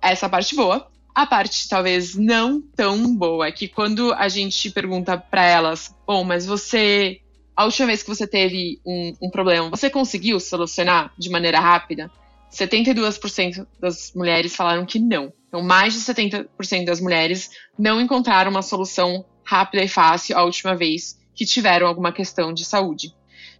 Essa 0.00 0.28
parte 0.28 0.54
boa. 0.54 0.88
A 1.14 1.26
parte 1.26 1.68
talvez 1.68 2.14
não 2.14 2.60
tão 2.60 3.14
boa 3.16 3.46
é 3.46 3.52
que 3.52 3.68
quando 3.68 4.12
a 4.14 4.28
gente 4.28 4.70
pergunta 4.70 5.18
para 5.18 5.44
elas, 5.44 5.94
bom, 6.06 6.24
mas 6.24 6.46
você, 6.46 7.20
a 7.56 7.64
última 7.64 7.88
vez 7.88 8.02
que 8.02 8.08
você 8.08 8.26
teve 8.26 8.80
um, 8.86 9.14
um 9.22 9.30
problema, 9.30 9.68
você 9.68 9.90
conseguiu 9.90 10.38
solucionar 10.38 11.12
de 11.18 11.28
maneira 11.28 11.60
rápida? 11.60 12.10
72% 12.52 13.66
das 13.80 14.12
mulheres 14.14 14.54
falaram 14.54 14.84
que 14.84 14.98
não. 14.98 15.32
Então, 15.48 15.62
mais 15.62 15.94
de 15.94 16.00
70% 16.00 16.84
das 16.84 17.00
mulheres 17.00 17.50
não 17.78 18.00
encontraram 18.00 18.50
uma 18.50 18.62
solução 18.62 19.24
rápida 19.44 19.82
e 19.82 19.88
fácil 19.88 20.36
a 20.36 20.44
última 20.44 20.76
vez 20.76 21.18
que 21.34 21.44
tiveram 21.44 21.86
alguma 21.86 22.12
questão 22.12 22.52
de 22.52 22.64
saúde. 22.64 23.14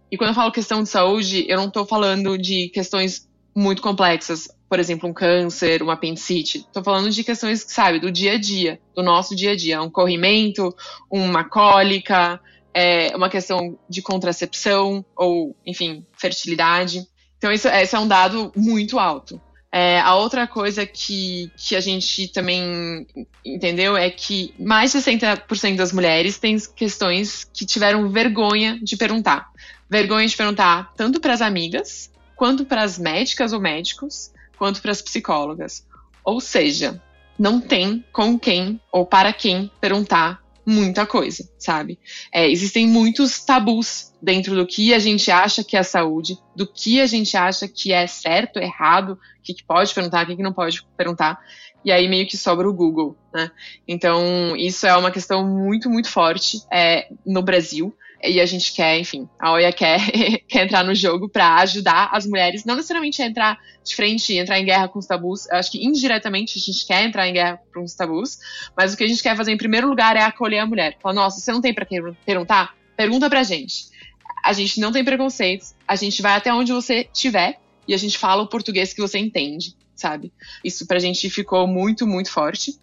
E 0.09 0.17
quando 0.17 0.29
eu 0.29 0.35
falo 0.35 0.51
questão 0.51 0.83
de 0.83 0.89
saúde, 0.89 1.45
eu 1.47 1.57
não 1.57 1.67
estou 1.67 1.85
falando 1.85 2.37
de 2.37 2.69
questões 2.69 3.29
muito 3.55 3.81
complexas 3.81 4.47
por 4.71 4.79
exemplo, 4.79 5.09
um 5.09 5.11
câncer, 5.11 5.83
uma 5.83 5.95
apendicite. 5.95 6.59
Estou 6.59 6.81
falando 6.81 7.09
de 7.11 7.25
questões, 7.25 7.65
sabe, 7.67 7.99
do 7.99 8.09
dia 8.09 8.35
a 8.35 8.37
dia, 8.37 8.79
do 8.95 9.03
nosso 9.03 9.35
dia 9.35 9.51
a 9.51 9.55
dia. 9.55 9.81
Um 9.81 9.89
corrimento, 9.89 10.73
uma 11.09 11.43
cólica, 11.43 12.39
é, 12.73 13.13
uma 13.13 13.29
questão 13.29 13.77
de 13.89 14.01
contracepção 14.01 15.03
ou, 15.13 15.53
enfim, 15.65 16.05
fertilidade. 16.17 17.05
Então, 17.37 17.51
isso, 17.51 17.67
esse 17.67 17.93
é 17.93 17.99
um 17.99 18.07
dado 18.07 18.49
muito 18.55 18.97
alto. 18.97 19.41
É, 19.73 19.99
a 19.99 20.15
outra 20.15 20.47
coisa 20.47 20.85
que, 20.85 21.51
que 21.57 21.75
a 21.75 21.81
gente 21.81 22.29
também 22.29 23.05
entendeu 23.43 23.97
é 23.97 24.09
que 24.09 24.53
mais 24.57 24.93
de 24.93 24.99
60% 24.99 25.75
das 25.75 25.91
mulheres 25.91 26.39
têm 26.39 26.57
questões 26.73 27.43
que 27.43 27.65
tiveram 27.65 28.09
vergonha 28.09 28.79
de 28.81 28.95
perguntar. 28.95 29.49
Vergonha 29.89 30.25
de 30.25 30.37
perguntar 30.37 30.93
tanto 30.95 31.19
para 31.19 31.33
as 31.33 31.41
amigas, 31.41 32.09
quanto 32.41 32.65
para 32.65 32.81
as 32.81 32.97
médicas 32.97 33.53
ou 33.53 33.61
médicos, 33.61 34.33
quanto 34.57 34.81
para 34.81 34.89
as 34.89 34.99
psicólogas. 34.99 35.85
Ou 36.23 36.41
seja, 36.41 36.99
não 37.37 37.61
tem 37.61 38.03
com 38.11 38.39
quem 38.39 38.81
ou 38.91 39.05
para 39.05 39.31
quem 39.31 39.69
perguntar 39.79 40.41
muita 40.65 41.05
coisa, 41.05 41.47
sabe? 41.59 41.99
É, 42.33 42.49
existem 42.49 42.87
muitos 42.87 43.45
tabus 43.45 44.11
dentro 44.19 44.55
do 44.55 44.65
que 44.65 44.91
a 44.91 44.97
gente 44.97 45.29
acha 45.29 45.63
que 45.63 45.77
é 45.77 45.83
saúde, 45.83 46.35
do 46.55 46.65
que 46.65 46.99
a 46.99 47.05
gente 47.05 47.37
acha 47.37 47.67
que 47.67 47.93
é 47.93 48.07
certo, 48.07 48.57
errado, 48.57 49.19
o 49.39 49.43
que, 49.43 49.53
que 49.53 49.63
pode 49.63 49.93
perguntar, 49.93 50.23
o 50.23 50.25
que, 50.25 50.35
que 50.35 50.41
não 50.41 50.51
pode 50.51 50.83
perguntar. 50.97 51.39
E 51.85 51.91
aí 51.91 52.09
meio 52.09 52.25
que 52.25 52.37
sobra 52.37 52.67
o 52.67 52.73
Google, 52.73 53.15
né? 53.31 53.51
Então, 53.87 54.55
isso 54.57 54.87
é 54.87 54.97
uma 54.97 55.11
questão 55.11 55.47
muito, 55.47 55.91
muito 55.91 56.09
forte 56.09 56.63
é, 56.71 57.07
no 57.23 57.43
Brasil 57.43 57.95
e 58.23 58.39
a 58.39 58.45
gente 58.45 58.73
quer, 58.73 58.99
enfim, 58.99 59.27
a 59.39 59.53
OIA 59.53 59.71
quer, 59.71 59.99
quer 60.47 60.65
entrar 60.65 60.83
no 60.83 60.93
jogo 60.93 61.27
para 61.27 61.55
ajudar 61.57 62.09
as 62.11 62.25
mulheres, 62.25 62.63
não 62.65 62.75
necessariamente 62.75 63.21
a 63.21 63.25
entrar 63.25 63.59
de 63.83 63.95
frente, 63.95 64.33
entrar 64.33 64.59
em 64.59 64.65
guerra 64.65 64.87
com 64.87 64.99
os 64.99 65.05
tabus. 65.05 65.49
Acho 65.49 65.71
que 65.71 65.85
indiretamente 65.85 66.57
a 66.57 66.61
gente 66.61 66.85
quer 66.85 67.03
entrar 67.03 67.27
em 67.27 67.33
guerra 67.33 67.59
com 67.73 67.83
os 67.83 67.93
tabus, 67.93 68.37
mas 68.77 68.93
o 68.93 68.97
que 68.97 69.03
a 69.03 69.07
gente 69.07 69.23
quer 69.23 69.35
fazer 69.35 69.51
em 69.51 69.57
primeiro 69.57 69.87
lugar 69.87 70.15
é 70.15 70.21
acolher 70.21 70.59
a 70.59 70.65
mulher. 70.65 70.97
Falar, 71.01 71.15
nossa, 71.15 71.39
você 71.39 71.51
não 71.51 71.61
tem 71.61 71.73
para 71.73 71.85
quem 71.85 71.99
perguntar? 72.25 72.75
Pergunta 72.95 73.29
pra 73.29 73.43
gente. 73.43 73.89
A 74.43 74.53
gente 74.53 74.79
não 74.79 74.91
tem 74.91 75.03
preconceitos, 75.03 75.75
a 75.87 75.95
gente 75.95 76.21
vai 76.21 76.33
até 76.33 76.53
onde 76.53 76.71
você 76.71 77.07
estiver 77.13 77.59
e 77.87 77.93
a 77.93 77.97
gente 77.97 78.17
fala 78.17 78.43
o 78.43 78.47
português 78.47 78.93
que 78.93 79.01
você 79.01 79.19
entende, 79.19 79.75
sabe? 79.95 80.31
Isso 80.63 80.87
pra 80.87 80.99
gente 80.99 81.29
ficou 81.29 81.67
muito, 81.67 82.07
muito 82.07 82.31
forte. 82.31 82.79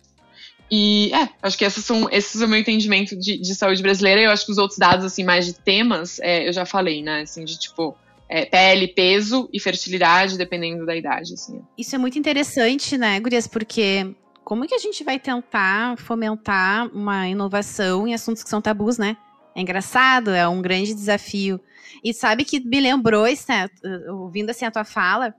E 0.71 1.11
é, 1.15 1.29
acho 1.43 1.57
que 1.57 1.65
esses 1.65 1.85
são, 1.85 2.09
esses 2.11 2.41
é 2.41 2.45
o 2.45 2.49
meu 2.49 2.59
entendimento 2.59 3.17
de, 3.17 3.39
de 3.39 3.55
saúde 3.55 3.83
brasileira. 3.83 4.21
Eu 4.21 4.31
acho 4.31 4.45
que 4.45 4.53
os 4.53 4.59
outros 4.59 4.79
dados, 4.79 5.05
assim, 5.05 5.25
mais 5.25 5.47
de 5.47 5.55
temas, 5.55 6.19
é, 6.21 6.47
eu 6.47 6.53
já 6.53 6.67
falei, 6.67 7.03
né? 7.03 7.23
Assim, 7.23 7.45
de 7.45 7.59
tipo, 7.59 7.97
é, 8.29 8.45
pele, 8.45 8.89
peso 8.89 9.49
e 9.53 9.59
fertilidade, 9.59 10.37
dependendo 10.37 10.85
da 10.85 10.95
idade, 10.95 11.35
assim. 11.35 11.63
Isso 11.77 11.95
é 11.95 11.99
muito 11.99 12.19
interessante, 12.19 12.99
né, 12.99 13.19
Gurias? 13.19 13.47
Porque 13.47 14.15
como 14.45 14.67
que 14.67 14.75
a 14.75 14.79
gente 14.79 15.03
vai 15.03 15.19
tentar 15.19 15.97
fomentar 15.99 16.87
uma 16.95 17.29
inovação 17.29 18.07
em 18.07 18.15
assuntos 18.15 18.43
que 18.43 18.51
são 18.51 18.61
tabus, 18.61 18.99
né? 18.99 19.17
É 19.55 19.61
engraçado, 19.61 20.31
é 20.31 20.47
um 20.47 20.63
grande 20.63 20.95
desafio. 20.95 21.61
E 22.05 22.15
sabe 22.15 22.45
que 22.45 22.61
me 22.61 22.81
lembrou, 22.81 23.25
né, 23.25 23.69
ouvindo 24.09 24.51
assim 24.51 24.65
a 24.65 24.71
tua 24.71 24.85
fala, 24.85 25.35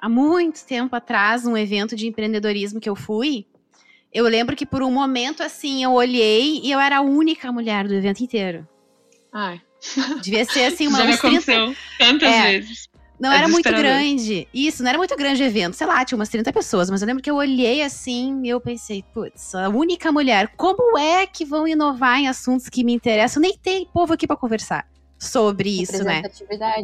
há 0.00 0.08
muito 0.08 0.64
tempo 0.66 0.96
atrás, 0.96 1.46
um 1.46 1.56
evento 1.56 1.94
de 1.94 2.06
empreendedorismo 2.06 2.80
que 2.80 2.88
eu 2.88 2.96
fui, 2.96 3.46
eu 4.14 4.24
lembro 4.26 4.54
que 4.54 4.64
por 4.64 4.82
um 4.82 4.92
momento, 4.92 5.42
assim, 5.42 5.82
eu 5.82 5.92
olhei 5.92 6.60
e 6.62 6.70
eu 6.70 6.78
era 6.78 6.98
a 6.98 7.00
única 7.00 7.50
mulher 7.50 7.88
do 7.88 7.94
evento 7.94 8.22
inteiro. 8.22 8.66
Ai. 9.32 9.60
Devia 10.22 10.44
ser, 10.44 10.66
assim, 10.72 10.86
uma... 10.86 10.98
Já 10.98 11.04
me 11.04 11.12
aconteceu 11.14 11.64
30... 11.66 11.76
tantas 11.98 12.32
é, 12.32 12.52
vezes. 12.52 12.88
Não 13.18 13.32
é 13.32 13.38
era 13.38 13.48
muito 13.48 13.68
grande. 13.68 14.46
Isso, 14.54 14.82
não 14.82 14.88
era 14.88 14.98
muito 14.98 15.16
grande 15.16 15.42
o 15.42 15.46
evento. 15.46 15.74
Sei 15.74 15.86
lá, 15.86 16.04
tinha 16.04 16.16
umas 16.16 16.28
30 16.28 16.52
pessoas. 16.52 16.88
Mas 16.88 17.02
eu 17.02 17.08
lembro 17.08 17.22
que 17.22 17.30
eu 17.30 17.36
olhei 17.36 17.82
assim 17.82 18.40
e 18.44 18.48
eu 18.48 18.60
pensei, 18.60 19.04
putz, 19.12 19.54
a 19.54 19.68
única 19.68 20.12
mulher. 20.12 20.52
Como 20.56 20.96
é 20.96 21.26
que 21.26 21.44
vão 21.44 21.66
inovar 21.66 22.20
em 22.20 22.28
assuntos 22.28 22.68
que 22.68 22.84
me 22.84 22.92
interessam? 22.92 23.40
Nem 23.40 23.58
tem 23.58 23.86
povo 23.92 24.12
aqui 24.12 24.26
para 24.26 24.36
conversar 24.36 24.86
sobre 25.18 25.80
isso, 25.80 26.04
né? 26.04 26.22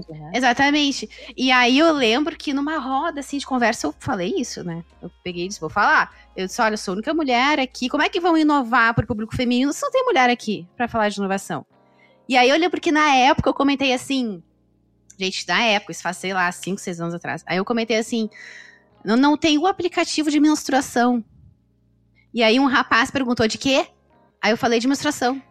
né? 0.08 0.30
Exatamente. 0.34 1.08
E 1.36 1.50
aí 1.50 1.78
eu 1.78 1.92
lembro 1.92 2.36
que 2.36 2.52
numa 2.52 2.78
roda 2.78 3.20
assim 3.20 3.38
de 3.38 3.46
conversa 3.46 3.86
eu 3.86 3.94
falei 3.98 4.34
isso, 4.36 4.64
né? 4.64 4.84
Eu 5.02 5.10
peguei 5.22 5.44
e 5.44 5.48
disse, 5.48 5.60
vou 5.60 5.70
falar. 5.70 6.14
Eu 6.36 6.46
disse, 6.46 6.60
olha, 6.62 6.74
eu 6.74 6.78
sou 6.78 6.92
a 6.92 6.94
única 6.96 7.12
mulher 7.12 7.58
aqui. 7.58 7.88
Como 7.88 8.02
é 8.02 8.08
que 8.08 8.20
vão 8.20 8.36
inovar 8.36 8.94
para 8.94 9.04
o 9.04 9.06
público 9.06 9.36
feminino 9.36 9.72
se 9.72 9.82
não 9.82 9.90
tem 9.90 10.04
mulher 10.04 10.30
aqui 10.30 10.66
para 10.76 10.88
falar 10.88 11.08
de 11.08 11.18
inovação? 11.18 11.66
E 12.28 12.36
aí 12.36 12.48
eu 12.48 12.56
lembro 12.56 12.80
que 12.80 12.92
na 12.92 13.14
época 13.14 13.50
eu 13.50 13.54
comentei 13.54 13.92
assim, 13.92 14.42
gente, 15.18 15.46
na 15.46 15.60
época, 15.62 15.92
isso 15.92 16.02
faz, 16.02 16.16
sei 16.16 16.32
lá, 16.32 16.50
5, 16.50 16.80
6 16.80 17.00
anos 17.00 17.14
atrás. 17.14 17.42
Aí 17.46 17.58
eu 17.58 17.64
comentei 17.64 17.96
assim, 17.96 18.30
não, 19.04 19.16
não 19.16 19.36
tem 19.36 19.58
o 19.58 19.66
aplicativo 19.66 20.30
de 20.30 20.40
menstruação. 20.40 21.24
E 22.32 22.42
aí 22.42 22.60
um 22.60 22.66
rapaz 22.66 23.10
perguntou 23.10 23.46
de 23.46 23.58
quê? 23.58 23.86
Aí 24.40 24.52
eu 24.52 24.56
falei 24.56 24.78
de 24.78 24.88
menstruação. 24.88 25.42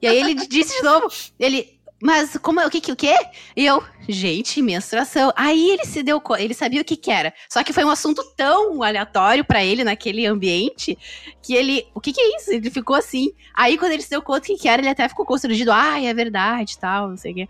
E 0.00 0.06
aí 0.06 0.18
ele 0.18 0.34
disse 0.46 0.76
de 0.76 0.82
novo, 0.82 1.08
ele, 1.38 1.76
mas 2.02 2.36
como 2.38 2.60
o 2.66 2.70
que 2.70 2.80
que 2.80 2.92
o 2.92 2.96
quê? 2.96 3.14
E 3.56 3.64
eu, 3.64 3.82
gente, 4.06 4.60
menstruação. 4.60 5.32
Aí 5.34 5.70
ele 5.70 5.84
se 5.86 6.02
deu 6.02 6.22
ele 6.38 6.52
sabia 6.52 6.82
o 6.82 6.84
que 6.84 6.96
que 6.96 7.10
era. 7.10 7.32
Só 7.48 7.64
que 7.64 7.72
foi 7.72 7.84
um 7.84 7.90
assunto 7.90 8.22
tão 8.36 8.82
aleatório 8.82 9.44
para 9.44 9.64
ele 9.64 9.82
naquele 9.82 10.26
ambiente 10.26 10.96
que 11.42 11.54
ele, 11.54 11.86
o 11.94 12.00
que 12.00 12.12
que 12.12 12.20
é 12.20 12.36
isso? 12.36 12.52
Ele 12.52 12.70
ficou 12.70 12.96
assim. 12.96 13.32
Aí 13.54 13.78
quando 13.78 13.92
ele 13.92 14.02
se 14.02 14.10
deu 14.10 14.20
conta 14.20 14.40
o 14.40 14.42
que 14.42 14.56
que 14.56 14.68
era, 14.68 14.82
ele 14.82 14.90
até 14.90 15.08
ficou 15.08 15.24
constrangido. 15.24 15.72
Ah, 15.72 16.00
é 16.02 16.12
verdade, 16.12 16.78
tal, 16.78 17.08
não 17.08 17.16
sei 17.16 17.32
o 17.32 17.34
quê. 17.34 17.48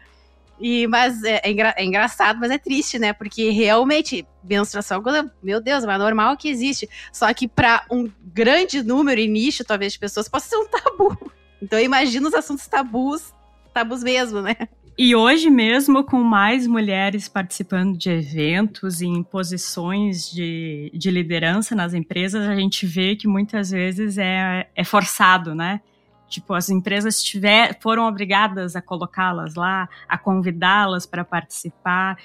E, 0.58 0.86
mas 0.86 1.22
é, 1.22 1.40
é, 1.44 1.50
engra, 1.50 1.74
é, 1.76 1.84
engraçado, 1.84 2.38
mas 2.38 2.50
é 2.50 2.58
triste, 2.58 2.98
né? 2.98 3.12
Porque 3.12 3.50
realmente, 3.50 4.26
menstruação, 4.42 5.02
meu 5.42 5.60
Deus, 5.60 5.84
é 5.84 5.98
normal 5.98 6.36
que 6.36 6.48
existe. 6.48 6.88
Só 7.12 7.32
que 7.34 7.46
para 7.46 7.84
um 7.90 8.10
grande 8.22 8.82
número 8.82 9.20
e 9.20 9.28
nicho, 9.28 9.64
talvez, 9.64 9.92
de 9.92 9.98
pessoas, 9.98 10.28
pode 10.28 10.44
ser 10.44 10.56
um 10.56 10.68
tabu. 10.68 11.32
Então 11.60 11.80
imagina 11.80 12.28
os 12.28 12.34
assuntos 12.34 12.66
tabus 12.66 13.34
tabus 13.76 14.02
mesmo, 14.02 14.40
né? 14.40 14.56
E 14.98 15.14
hoje 15.14 15.50
mesmo, 15.50 16.02
com 16.02 16.22
mais 16.22 16.66
mulheres 16.66 17.28
participando 17.28 17.98
de 17.98 18.08
eventos 18.08 19.02
e 19.02 19.06
em 19.06 19.22
posições 19.22 20.30
de, 20.30 20.90
de 20.94 21.10
liderança 21.10 21.74
nas 21.74 21.92
empresas, 21.92 22.48
a 22.48 22.56
gente 22.56 22.86
vê 22.86 23.14
que 23.14 23.28
muitas 23.28 23.70
vezes 23.70 24.16
é, 24.16 24.66
é 24.74 24.84
forçado, 24.84 25.54
né? 25.54 25.82
Tipo, 26.28 26.54
as 26.54 26.68
empresas 26.68 27.22
tiver, 27.22 27.78
foram 27.80 28.06
obrigadas 28.06 28.74
a 28.74 28.82
colocá-las 28.82 29.54
lá, 29.54 29.88
a 30.08 30.18
convidá-las 30.18 31.06
para 31.06 31.24
participar. 31.24 32.18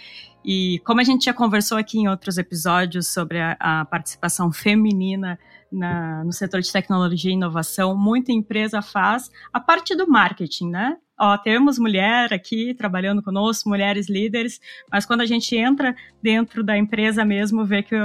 E 0.44 0.80
como 0.86 1.00
a 1.00 1.04
gente 1.04 1.26
já 1.26 1.34
conversou 1.34 1.78
aqui 1.78 2.00
em 2.00 2.08
outros 2.08 2.38
episódios 2.38 3.08
sobre 3.08 3.40
a, 3.40 3.58
a 3.60 3.86
participação 3.86 4.52
feminina 4.52 5.38
na, 5.72 6.24
no 6.24 6.34
setor 6.34 6.62
de 6.62 6.72
tecnologia 6.72 7.32
e 7.32 7.36
inovação, 7.36 7.96
muita 7.96 8.32
empresa 8.32 8.82
faz 8.82 9.30
a 9.54 9.60
parte 9.60 9.96
do 9.96 10.08
marketing, 10.08 10.70
né? 10.70 10.98
ó, 11.22 11.38
temos 11.38 11.78
mulher 11.78 12.34
aqui 12.34 12.74
trabalhando 12.74 13.22
conosco, 13.22 13.70
mulheres 13.70 14.10
líderes, 14.10 14.60
mas 14.92 15.06
quando 15.06 15.22
a 15.22 15.26
gente 15.26 15.56
entra 15.56 15.96
dentro 16.22 16.64
da 16.64 16.76
empresa 16.76 17.24
mesmo, 17.24 17.64
vê 17.64 17.84
que, 17.84 17.96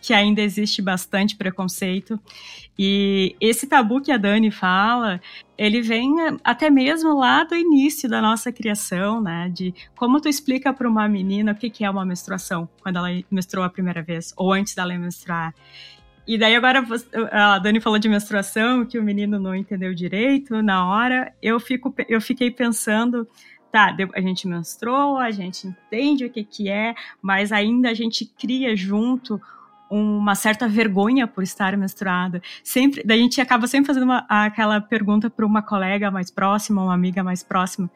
que 0.00 0.14
ainda 0.14 0.40
existe 0.40 0.80
bastante 0.80 1.36
preconceito. 1.36 2.18
E 2.78 3.36
esse 3.40 3.66
tabu 3.66 4.00
que 4.00 4.10
a 4.10 4.16
Dani 4.16 4.50
fala, 4.50 5.20
ele 5.58 5.82
vem 5.82 6.14
até 6.42 6.70
mesmo 6.70 7.14
lá 7.18 7.44
do 7.44 7.54
início 7.54 8.08
da 8.08 8.22
nossa 8.22 8.50
criação, 8.50 9.20
né? 9.20 9.50
De 9.52 9.74
como 9.94 10.20
tu 10.20 10.28
explica 10.28 10.72
para 10.72 10.88
uma 10.88 11.06
menina 11.06 11.52
o 11.52 11.54
que, 11.54 11.84
é 11.84 11.90
uma 11.90 12.06
menstruação 12.06 12.68
quando 12.82 12.96
ela 12.96 13.08
menstruou 13.30 13.66
a 13.66 13.70
primeira 13.70 14.02
vez, 14.02 14.32
ou 14.36 14.52
antes 14.52 14.74
dela 14.74 14.96
menstruar. 14.98 15.54
E 16.26 16.38
daí 16.38 16.54
agora 16.54 16.82
a 17.32 17.58
Dani 17.58 17.80
falou 17.80 17.98
de 17.98 18.08
menstruação, 18.08 18.86
que 18.86 18.98
o 18.98 19.02
menino 19.02 19.38
não 19.38 19.54
entendeu 19.54 19.92
direito 19.92 20.62
na 20.62 20.86
hora. 20.86 21.34
Eu, 21.42 21.58
fico, 21.60 21.94
eu 22.08 22.20
fiquei 22.20 22.50
pensando, 22.50 23.28
tá, 23.70 23.94
a 24.14 24.20
gente 24.20 24.46
menstruou, 24.46 25.18
a 25.18 25.30
gente 25.30 25.66
entende 25.66 26.24
o 26.24 26.30
que, 26.30 26.44
que 26.44 26.68
é, 26.68 26.94
mas 27.20 27.52
ainda 27.52 27.90
a 27.90 27.94
gente 27.94 28.24
cria 28.24 28.74
junto 28.76 29.40
uma 29.90 30.34
certa 30.34 30.68
vergonha 30.68 31.26
por 31.26 31.42
estar 31.42 31.76
menstruada. 31.76 32.40
Sempre, 32.62 33.02
daí 33.04 33.18
a 33.18 33.22
gente 33.22 33.40
acaba 33.40 33.66
sempre 33.66 33.88
fazendo 33.88 34.04
uma, 34.04 34.24
aquela 34.28 34.80
pergunta 34.80 35.28
para 35.28 35.44
uma 35.44 35.62
colega 35.62 36.10
mais 36.10 36.30
próxima, 36.30 36.82
uma 36.82 36.94
amiga 36.94 37.24
mais 37.24 37.42
próxima 37.42 37.90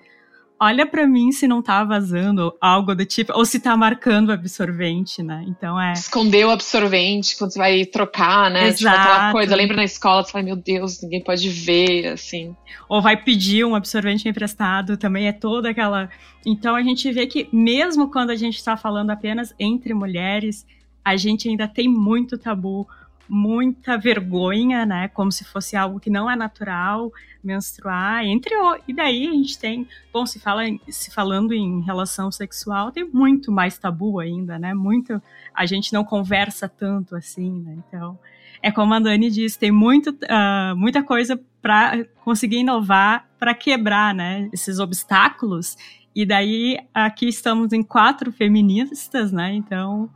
olha 0.64 0.86
para 0.86 1.06
mim 1.06 1.32
se 1.32 1.46
não 1.46 1.62
tá 1.62 1.84
vazando 1.84 2.54
algo 2.60 2.94
do 2.94 3.04
tipo, 3.04 3.32
ou 3.34 3.44
se 3.44 3.60
tá 3.60 3.76
marcando 3.76 4.28
o 4.28 4.32
absorvente, 4.32 5.22
né? 5.22 5.44
Então 5.46 5.80
é. 5.80 5.92
Esconder 5.92 6.46
o 6.46 6.50
absorvente 6.50 7.36
quando 7.36 7.52
você 7.52 7.58
vai 7.58 7.84
trocar, 7.84 8.50
né? 8.50 8.68
Exato. 8.68 8.96
Tipo 8.96 9.10
aquela 9.10 9.32
coisa, 9.32 9.56
lembra 9.56 9.76
na 9.76 9.84
escola, 9.84 10.24
você 10.24 10.32
fala, 10.32 10.44
meu 10.44 10.56
Deus, 10.56 11.02
ninguém 11.02 11.22
pode 11.22 11.48
ver, 11.48 12.08
assim. 12.08 12.56
Ou 12.88 13.02
vai 13.02 13.16
pedir 13.16 13.64
um 13.64 13.74
absorvente 13.74 14.28
emprestado, 14.28 14.96
também 14.96 15.28
é 15.28 15.32
toda 15.32 15.70
aquela. 15.70 16.08
Então 16.46 16.74
a 16.74 16.82
gente 16.82 17.10
vê 17.12 17.26
que, 17.26 17.48
mesmo 17.52 18.10
quando 18.10 18.30
a 18.30 18.36
gente 18.36 18.56
está 18.56 18.76
falando 18.76 19.10
apenas 19.10 19.54
entre 19.58 19.92
mulheres, 19.92 20.66
a 21.04 21.16
gente 21.16 21.48
ainda 21.48 21.68
tem 21.68 21.88
muito 21.88 22.38
tabu 22.38 22.86
muita 23.28 23.96
vergonha, 23.96 24.84
né? 24.84 25.08
Como 25.08 25.32
se 25.32 25.44
fosse 25.44 25.76
algo 25.76 25.98
que 25.98 26.10
não 26.10 26.30
é 26.30 26.36
natural 26.36 27.12
menstruar, 27.42 28.24
entre 28.24 28.54
o... 28.56 28.78
e 28.88 28.94
daí 28.94 29.28
a 29.28 29.32
gente 29.32 29.58
tem, 29.58 29.86
bom, 30.12 30.24
se 30.24 30.40
fala 30.40 30.62
se 30.88 31.10
falando 31.10 31.52
em 31.52 31.82
relação 31.82 32.32
sexual, 32.32 32.90
tem 32.90 33.04
muito 33.04 33.52
mais 33.52 33.78
tabu 33.78 34.18
ainda, 34.18 34.58
né? 34.58 34.72
Muito 34.72 35.20
a 35.52 35.66
gente 35.66 35.92
não 35.92 36.04
conversa 36.04 36.68
tanto 36.68 37.14
assim, 37.14 37.60
né? 37.60 37.76
Então, 37.86 38.18
é 38.62 38.70
como 38.70 38.94
a 38.94 38.98
Dani 38.98 39.30
disse, 39.30 39.58
tem 39.58 39.70
muito, 39.70 40.10
uh, 40.10 40.74
muita 40.74 41.02
coisa 41.02 41.38
para 41.60 42.04
conseguir 42.24 42.58
inovar, 42.58 43.28
para 43.38 43.54
quebrar, 43.54 44.14
né? 44.14 44.48
Esses 44.52 44.78
obstáculos. 44.78 45.76
E 46.14 46.24
daí 46.24 46.78
aqui 46.94 47.28
estamos 47.28 47.72
em 47.74 47.82
quatro 47.82 48.32
feministas, 48.32 49.32
né? 49.32 49.52
Então, 49.52 50.08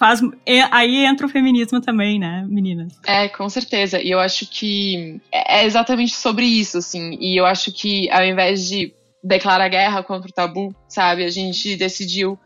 faz. 0.00 0.20
Aí 0.70 1.04
entra 1.04 1.26
o 1.26 1.28
feminismo 1.28 1.78
também, 1.78 2.18
né, 2.18 2.46
meninas? 2.48 2.98
É, 3.06 3.28
com 3.28 3.46
certeza. 3.50 4.00
E 4.00 4.10
eu 4.10 4.18
acho 4.18 4.46
que 4.46 5.20
é 5.30 5.66
exatamente 5.66 6.16
sobre 6.16 6.46
isso, 6.46 6.78
assim. 6.78 7.18
E 7.20 7.38
eu 7.38 7.44
acho 7.44 7.70
que 7.70 8.10
ao 8.10 8.24
invés 8.24 8.66
de 8.66 8.94
declarar 9.22 9.68
guerra 9.68 10.02
contra 10.02 10.30
o 10.30 10.32
tabu, 10.32 10.74
sabe, 10.88 11.22
a 11.22 11.28
gente 11.28 11.76
decidiu. 11.76 12.38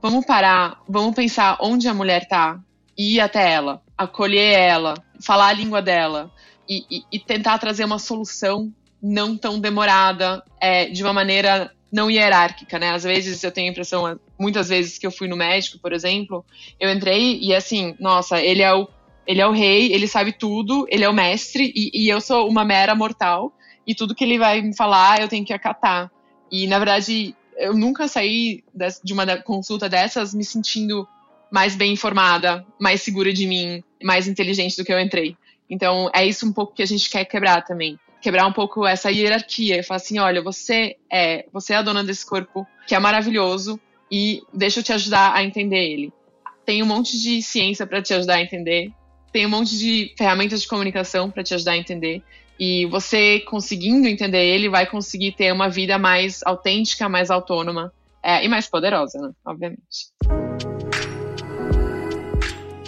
Vamos 0.00 0.24
parar, 0.24 0.80
vamos 0.88 1.14
pensar 1.14 1.58
onde 1.60 1.86
a 1.86 1.94
mulher 1.94 2.26
tá, 2.26 2.58
ir 2.96 3.20
até 3.20 3.52
ela, 3.52 3.82
acolher 3.98 4.58
ela, 4.58 4.94
falar 5.20 5.48
a 5.48 5.52
língua 5.52 5.82
dela 5.82 6.30
e, 6.68 6.84
e, 6.90 7.02
e 7.12 7.18
tentar 7.18 7.58
trazer 7.58 7.84
uma 7.84 7.98
solução 7.98 8.72
não 9.02 9.36
tão 9.36 9.58
demorada, 9.58 10.42
é, 10.60 10.86
de 10.86 11.02
uma 11.02 11.12
maneira 11.12 11.70
não 11.92 12.10
hierárquica, 12.10 12.78
né? 12.78 12.92
Às 12.92 13.04
vezes 13.04 13.42
eu 13.42 13.52
tenho 13.52 13.68
a 13.68 13.70
impressão, 13.70 14.18
muitas 14.38 14.68
vezes 14.68 14.98
que 14.98 15.06
eu 15.06 15.10
fui 15.10 15.28
no 15.28 15.36
médico, 15.36 15.78
por 15.78 15.92
exemplo, 15.92 16.44
eu 16.78 16.90
entrei 16.90 17.38
e 17.40 17.54
assim, 17.54 17.94
nossa, 17.98 18.40
ele 18.40 18.62
é 18.62 18.72
o, 18.72 18.88
ele 19.26 19.40
é 19.40 19.46
o 19.46 19.52
rei, 19.52 19.92
ele 19.92 20.06
sabe 20.06 20.32
tudo, 20.32 20.86
ele 20.90 21.04
é 21.04 21.08
o 21.08 21.14
mestre 21.14 21.72
e, 21.74 21.90
e 21.94 22.08
eu 22.08 22.20
sou 22.20 22.48
uma 22.48 22.64
mera 22.64 22.94
mortal 22.94 23.52
e 23.86 23.94
tudo 23.94 24.14
que 24.14 24.24
ele 24.24 24.38
vai 24.38 24.60
me 24.60 24.74
falar 24.76 25.20
eu 25.20 25.28
tenho 25.28 25.44
que 25.44 25.52
acatar. 25.52 26.10
E 26.50 26.66
na 26.66 26.78
verdade, 26.78 27.34
eu 27.56 27.74
nunca 27.74 28.08
saí 28.08 28.62
de 29.02 29.12
uma 29.12 29.26
consulta 29.38 29.88
dessas 29.88 30.34
me 30.34 30.44
sentindo 30.44 31.06
mais 31.50 31.76
bem 31.76 31.92
informada, 31.92 32.66
mais 32.78 33.02
segura 33.02 33.32
de 33.32 33.46
mim, 33.46 33.82
mais 34.02 34.28
inteligente 34.28 34.76
do 34.76 34.84
que 34.84 34.92
eu 34.92 35.00
entrei. 35.00 35.36
Então, 35.68 36.10
é 36.14 36.24
isso 36.24 36.46
um 36.46 36.52
pouco 36.52 36.74
que 36.74 36.82
a 36.82 36.86
gente 36.86 37.08
quer 37.08 37.24
quebrar 37.24 37.62
também 37.62 37.98
quebrar 38.26 38.46
um 38.46 38.52
pouco 38.52 38.84
essa 38.84 39.08
hierarquia 39.08 39.78
e 39.78 39.82
falar 39.84 39.98
assim, 39.98 40.18
olha, 40.18 40.42
você 40.42 40.96
é, 41.08 41.46
você 41.52 41.74
é 41.74 41.76
a 41.76 41.82
dona 41.82 42.02
desse 42.02 42.26
corpo 42.26 42.66
que 42.84 42.92
é 42.92 42.98
maravilhoso, 42.98 43.78
e 44.10 44.42
deixa 44.52 44.80
eu 44.80 44.84
te 44.84 44.92
ajudar 44.92 45.34
a 45.34 45.42
entender 45.42 45.84
ele. 45.84 46.12
Tem 46.64 46.82
um 46.82 46.86
monte 46.86 47.20
de 47.20 47.42
ciência 47.42 47.86
para 47.86 48.02
te 48.02 48.12
ajudar 48.14 48.34
a 48.34 48.42
entender, 48.42 48.92
tem 49.32 49.46
um 49.46 49.50
monte 49.50 49.76
de 49.78 50.14
ferramentas 50.16 50.62
de 50.62 50.68
comunicação 50.68 51.30
para 51.30 51.42
te 51.42 51.54
ajudar 51.54 51.72
a 51.72 51.76
entender. 51.76 52.22
E 52.58 52.86
você 52.86 53.40
conseguindo 53.40 54.08
entender 54.08 54.42
ele, 54.42 54.68
vai 54.68 54.86
conseguir 54.86 55.32
ter 55.32 55.52
uma 55.52 55.68
vida 55.68 55.98
mais 55.98 56.40
autêntica, 56.44 57.08
mais 57.08 57.30
autônoma 57.30 57.92
é, 58.22 58.44
e 58.44 58.48
mais 58.48 58.66
poderosa, 58.66 59.20
né? 59.20 59.30
Obviamente. 59.44 60.10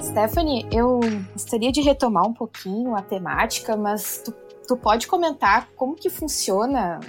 Stephanie, 0.03 0.67
eu 0.73 1.01
gostaria 1.33 1.71
de 1.71 1.83
retomar 1.83 2.27
um 2.27 2.33
pouquinho 2.33 2.97
a 2.97 3.03
temática, 3.03 3.77
mas 3.77 4.23
tu, 4.25 4.35
tu 4.69 4.77
pode 4.77 5.07
comentar 5.07 5.71
como 5.75 5.97
que 5.97 6.11
funciona 6.11 7.01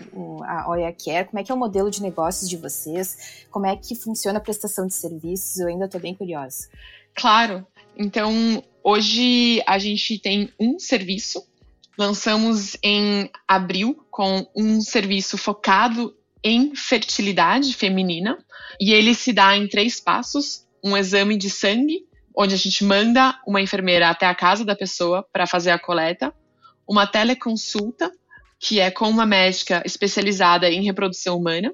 a 0.48 0.70
Oya 0.72 0.94
Care, 0.94 1.28
como 1.28 1.40
é 1.40 1.44
que 1.44 1.52
é 1.52 1.56
o 1.56 1.58
modelo 1.58 1.92
de 1.92 2.02
negócios 2.02 2.50
de 2.50 2.56
vocês, 2.56 3.46
como 3.52 3.66
é 3.66 3.76
que 3.76 3.94
funciona 3.94 4.40
a 4.40 4.42
prestação 4.42 4.88
de 4.88 4.94
serviços, 4.94 5.60
eu 5.60 5.68
ainda 5.68 5.84
estou 5.84 6.00
bem 6.00 6.16
curiosa. 6.16 6.70
Claro, 7.14 7.68
então 7.98 8.64
hoje 8.82 9.62
a 9.68 9.78
gente 9.78 10.18
tem 10.18 10.54
um 10.58 10.80
serviço, 10.80 11.46
lançamos 11.98 12.78
em 12.82 13.30
abril 13.46 14.08
com 14.10 14.48
um 14.56 14.80
serviço 14.80 15.38
focado 15.38 16.16
em 16.42 16.74
fertilidade 16.74 17.74
feminina, 17.74 18.38
e 18.80 18.94
ele 18.94 19.14
se 19.14 19.34
dá 19.34 19.58
em 19.58 19.68
três 19.68 20.00
passos: 20.00 20.66
um 20.82 20.96
exame 20.96 21.36
de 21.36 21.50
sangue, 21.50 22.08
onde 22.34 22.56
a 22.56 22.58
gente 22.58 22.86
manda 22.86 23.38
uma 23.46 23.62
enfermeira 23.62 24.10
até 24.10 24.26
a 24.26 24.34
casa 24.34 24.64
da 24.64 24.78
pessoa 24.78 25.28
para 25.34 25.46
fazer 25.46 25.72
a 25.72 25.80
coleta, 25.80 26.34
uma 26.90 27.06
teleconsulta, 27.06 28.12
que 28.60 28.80
é 28.80 28.90
com 28.90 29.08
uma 29.08 29.26
médica 29.26 29.84
especializada 29.86 30.68
em 30.70 30.84
reprodução 30.84 31.38
humana, 31.38 31.72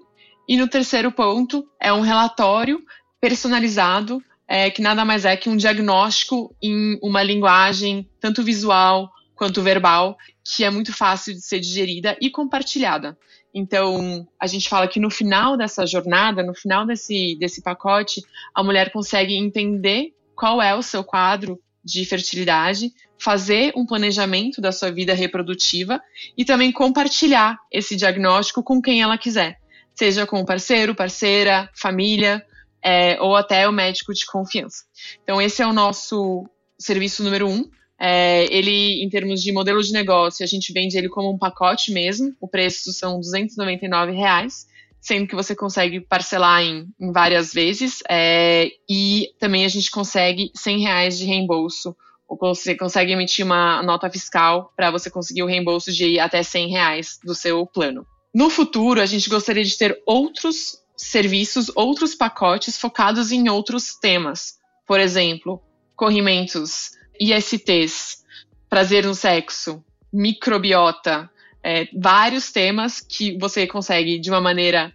e 0.47 0.57
no 0.57 0.67
terceiro 0.67 1.09
ponto 1.09 1.65
é 1.79 1.93
um 1.93 2.01
relatório 2.01 2.83
personalizado, 3.21 4.21
é, 4.47 4.69
que 4.69 4.81
nada 4.81 5.05
mais 5.05 5.23
é 5.23 5.37
que 5.37 5.49
um 5.49 5.55
diagnóstico 5.55 6.53
em 6.61 6.99
uma 7.01 7.23
linguagem 7.23 8.07
tanto 8.19 8.43
visual 8.43 9.09
quanto 9.35 9.63
verbal, 9.63 10.17
que 10.43 10.63
é 10.63 10.69
muito 10.69 10.93
fácil 10.93 11.33
de 11.33 11.41
ser 11.41 11.59
digerida 11.59 12.17
e 12.21 12.29
compartilhada. 12.29 13.17
Então, 13.53 14.27
a 14.39 14.47
gente 14.47 14.67
fala 14.67 14.87
que 14.87 14.99
no 14.99 15.09
final 15.09 15.55
dessa 15.57 15.87
jornada, 15.87 16.43
no 16.43 16.53
final 16.53 16.85
desse, 16.85 17.37
desse 17.39 17.61
pacote, 17.61 18.21
a 18.53 18.61
mulher 18.61 18.91
consegue 18.91 19.33
entender 19.33 20.13
qual 20.35 20.61
é 20.61 20.75
o 20.75 20.83
seu 20.83 21.03
quadro 21.05 21.57
de 21.85 22.03
fertilidade, 22.03 22.91
fazer 23.17 23.71
um 23.75 23.85
planejamento 23.85 24.59
da 24.59 24.71
sua 24.71 24.91
vida 24.91 25.13
reprodutiva 25.13 26.01
e 26.35 26.43
também 26.43 26.71
compartilhar 26.71 27.57
esse 27.71 27.95
diagnóstico 27.95 28.63
com 28.63 28.81
quem 28.81 29.01
ela 29.01 29.17
quiser, 29.17 29.59
seja 29.93 30.25
com 30.25 30.39
o 30.39 30.45
parceiro, 30.45 30.95
parceira, 30.95 31.69
família 31.75 32.43
é, 32.83 33.21
ou 33.21 33.35
até 33.35 33.69
o 33.69 33.71
médico 33.71 34.13
de 34.13 34.25
confiança. 34.25 34.83
Então, 35.23 35.39
esse 35.39 35.61
é 35.61 35.67
o 35.67 35.73
nosso 35.73 36.49
serviço 36.77 37.23
número 37.23 37.47
um. 37.47 37.69
É, 37.97 38.45
ele, 38.53 39.03
em 39.03 39.09
termos 39.09 39.41
de 39.41 39.53
modelo 39.53 39.81
de 39.81 39.93
negócio, 39.93 40.43
a 40.43 40.47
gente 40.47 40.73
vende 40.73 40.97
ele 40.97 41.07
como 41.07 41.31
um 41.31 41.37
pacote 41.37 41.91
mesmo. 41.91 42.35
O 42.41 42.47
preço 42.47 42.91
são 42.91 43.19
299 43.19 44.11
reais 44.11 44.67
sendo 45.05 45.27
que 45.27 45.35
você 45.35 45.55
consegue 45.55 46.01
parcelar 46.01 46.63
em, 46.63 46.87
em 46.99 47.11
várias 47.11 47.53
vezes, 47.53 47.99
é, 48.09 48.71
e 48.89 49.29
também 49.39 49.63
a 49.63 49.67
gente 49.67 49.91
consegue 49.91 50.49
100 50.55 50.79
reais 50.79 51.19
de 51.19 51.25
reembolso, 51.25 51.95
ou 52.27 52.35
você 52.39 52.75
consegue 52.75 53.11
emitir 53.11 53.45
uma 53.45 53.83
nota 53.83 54.09
fiscal 54.09 54.73
para 54.75 54.89
você 54.89 55.11
conseguir 55.11 55.43
o 55.43 55.45
reembolso 55.45 55.91
de 55.91 56.19
até 56.19 56.41
100 56.41 56.69
reais 56.69 57.19
do 57.23 57.35
seu 57.35 57.67
plano. 57.67 58.03
No 58.33 58.49
futuro, 58.49 58.99
a 58.99 59.05
gente 59.05 59.29
gostaria 59.29 59.63
de 59.63 59.77
ter 59.77 60.01
outros 60.07 60.81
serviços, 60.97 61.71
outros 61.75 62.15
pacotes 62.15 62.75
focados 62.75 63.31
em 63.31 63.47
outros 63.47 63.93
temas. 63.93 64.55
Por 64.87 64.99
exemplo, 64.99 65.61
corrimentos, 65.95 66.93
ISTs, 67.19 68.23
prazer 68.67 69.05
no 69.05 69.13
sexo, 69.13 69.85
microbiota, 70.11 71.29
é, 71.65 71.87
vários 71.91 72.51
temas 72.51 73.01
que 73.01 73.35
você 73.39 73.65
consegue, 73.65 74.19
de 74.19 74.29
uma 74.29 74.39
maneira 74.39 74.93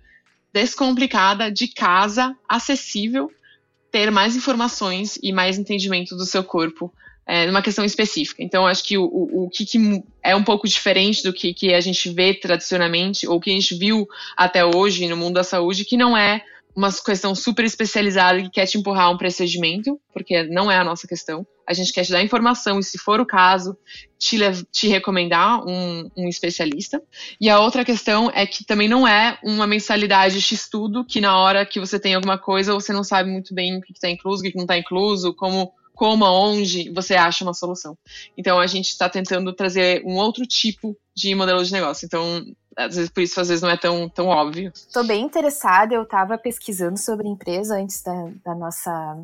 descomplicada, 0.53 1.51
de 1.51 1.67
casa, 1.67 2.37
acessível, 2.49 3.29
ter 3.91 4.09
mais 4.13 4.37
informações 4.37 5.19
e 5.21 5.33
mais 5.33 5.59
entendimento 5.59 6.17
do 6.17 6.25
seu 6.25 6.45
corpo 6.45 6.95
é, 7.27 7.45
numa 7.45 7.61
questão 7.61 7.85
específica. 7.85 8.41
Então, 8.41 8.69
acho 8.69 8.85
que 8.85 8.97
o, 8.97 9.03
o, 9.03 9.47
o 9.47 9.51
que, 9.51 9.67
que, 9.67 9.79
é 10.23 10.37
um 10.37 10.45
pouco 10.45 10.69
diferente 10.69 11.25
do 11.25 11.33
que, 11.33 11.53
que 11.53 11.75
a 11.75 11.81
gente 11.81 12.09
vê 12.09 12.35
tradicionalmente, 12.35 13.27
ou 13.27 13.41
que 13.41 13.51
a 13.51 13.53
gente 13.53 13.75
viu 13.75 14.09
até 14.37 14.65
hoje 14.65 15.09
no 15.09 15.17
mundo 15.17 15.35
da 15.35 15.45
saúde, 15.45 15.85
que 15.85 15.97
não 15.97 16.17
é 16.17 16.45
uma 16.75 16.93
questão 16.93 17.35
super 17.35 17.65
especializada 17.65 18.41
que 18.43 18.51
quer 18.51 18.67
te 18.67 18.79
empurrar 18.79 19.11
um 19.11 19.17
procedimento, 19.17 20.01
porque 20.13 20.45
não 20.45 20.71
é 20.71 20.77
a 20.77 20.85
nossa 20.85 21.07
questão. 21.07 21.47
A 21.67 21.73
gente 21.73 21.93
quer 21.93 22.05
te 22.05 22.11
dar 22.11 22.23
informação 22.23 22.79
e, 22.79 22.83
se 22.83 22.99
for 22.99 23.21
o 23.21 23.27
caso, 23.27 23.77
te, 24.19 24.39
te 24.73 24.89
recomendar 24.89 25.65
um, 25.67 26.11
um, 26.17 26.29
especialista. 26.29 27.01
E 27.41 27.49
a 27.49 27.61
outra 27.61 27.85
questão 27.85 28.31
é 28.35 28.45
que 28.47 28.65
também 28.65 28.89
não 28.89 29.07
é 29.07 29.39
uma 29.43 29.67
mensalidade 29.67 30.41
de 30.41 30.55
estudo 30.55 31.05
que 31.05 31.21
na 31.21 31.39
hora 31.39 31.65
que 31.65 31.79
você 31.79 31.99
tem 31.99 32.15
alguma 32.15 32.39
coisa 32.39 32.75
você 32.75 32.93
não 32.93 33.05
sabe 33.05 33.31
muito 33.31 33.55
bem 33.55 33.77
o 33.77 33.81
que 33.81 33.93
está 33.93 34.11
incluso, 34.11 34.43
o 34.43 34.51
que 34.51 34.57
não 34.57 34.65
está 34.65 34.77
incluso, 34.77 35.35
como 35.35 35.73
como, 36.01 36.25
aonde 36.25 36.91
você 36.95 37.15
acha 37.15 37.45
uma 37.45 37.53
solução. 37.53 37.95
Então 38.35 38.59
a 38.59 38.67
gente 38.67 38.89
está 38.89 39.07
tentando 39.07 39.53
trazer 39.53 40.03
um 40.07 40.17
outro 40.17 40.47
tipo 40.47 40.97
de 41.15 41.35
modelo 41.35 41.63
de 41.63 41.71
negócio. 41.71 42.07
Então, 42.07 42.43
às 42.77 42.97
vezes, 42.97 43.11
por 43.11 43.21
isso, 43.23 43.41
às 43.41 43.49
vezes, 43.49 43.63
não 43.63 43.71
é 43.71 43.77
tão, 43.77 44.09
tão 44.09 44.27
óbvio. 44.27 44.73
Estou 44.75 45.05
bem 45.05 45.25
interessada, 45.25 45.95
eu 45.95 46.03
estava 46.03 46.39
pesquisando 46.39 46.99
sobre 46.99 47.27
a 47.27 47.31
empresa 47.31 47.77
antes 47.77 48.03
da, 48.03 48.31
da 48.45 48.55
nossa 48.55 49.19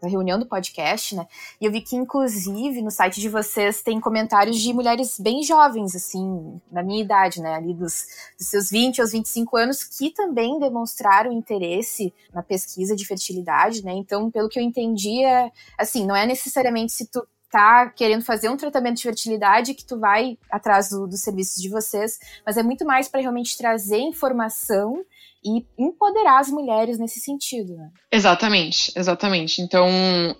da 0.00 0.08
reunião 0.08 0.38
do 0.38 0.46
podcast, 0.46 1.14
né? 1.14 1.26
E 1.60 1.64
eu 1.64 1.72
vi 1.72 1.80
que, 1.80 1.96
inclusive, 1.96 2.82
no 2.82 2.90
site 2.90 3.20
de 3.20 3.28
vocês 3.28 3.82
tem 3.82 4.00
comentários 4.00 4.58
de 4.58 4.72
mulheres 4.72 5.18
bem 5.18 5.42
jovens, 5.42 5.94
assim, 5.94 6.60
da 6.70 6.82
minha 6.82 7.02
idade, 7.02 7.40
né? 7.40 7.54
Ali 7.54 7.72
dos, 7.72 8.06
dos 8.38 8.48
seus 8.48 8.70
20 8.70 9.00
aos 9.00 9.12
25 9.12 9.56
anos, 9.56 9.84
que 9.84 10.10
também 10.10 10.58
demonstraram 10.58 11.32
interesse 11.32 12.12
na 12.32 12.42
pesquisa 12.42 12.94
de 12.94 13.06
fertilidade, 13.06 13.84
né? 13.84 13.92
Então, 13.92 14.30
pelo 14.30 14.48
que 14.48 14.58
eu 14.58 14.62
entendi, 14.62 15.24
é, 15.24 15.50
assim, 15.78 16.06
não 16.06 16.16
é 16.16 16.26
necessariamente 16.26 16.92
se 16.92 17.06
tu 17.06 17.26
tá 17.52 17.90
querendo 17.90 18.24
fazer 18.24 18.48
um 18.48 18.56
tratamento 18.56 18.96
de 18.96 19.02
fertilidade 19.02 19.74
que 19.74 19.84
tu 19.84 20.00
vai 20.00 20.38
atrás 20.50 20.88
do, 20.88 21.06
dos 21.06 21.20
serviços 21.20 21.62
de 21.62 21.68
vocês, 21.68 22.18
mas 22.44 22.56
é 22.56 22.62
muito 22.62 22.86
mais 22.86 23.08
para 23.08 23.20
realmente 23.20 23.56
trazer 23.58 23.98
informação 23.98 25.04
e 25.44 25.66
empoderar 25.78 26.40
as 26.40 26.48
mulheres 26.48 26.98
nesse 26.98 27.20
sentido, 27.20 27.76
né? 27.76 27.90
Exatamente, 28.10 28.90
exatamente. 28.96 29.60
Então, 29.60 29.86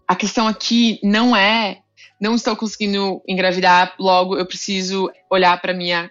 a 0.09 0.17
questão 0.17 0.49
aqui 0.49 0.99
não 1.03 1.37
é 1.37 1.83
não 2.21 2.37
estou 2.37 2.55
conseguindo 2.55 3.21
engravidar, 3.27 3.97
logo 3.99 4.37
eu 4.37 4.47
preciso 4.47 5.11
olhar 5.29 5.61
para 5.61 5.75
minha 5.75 6.09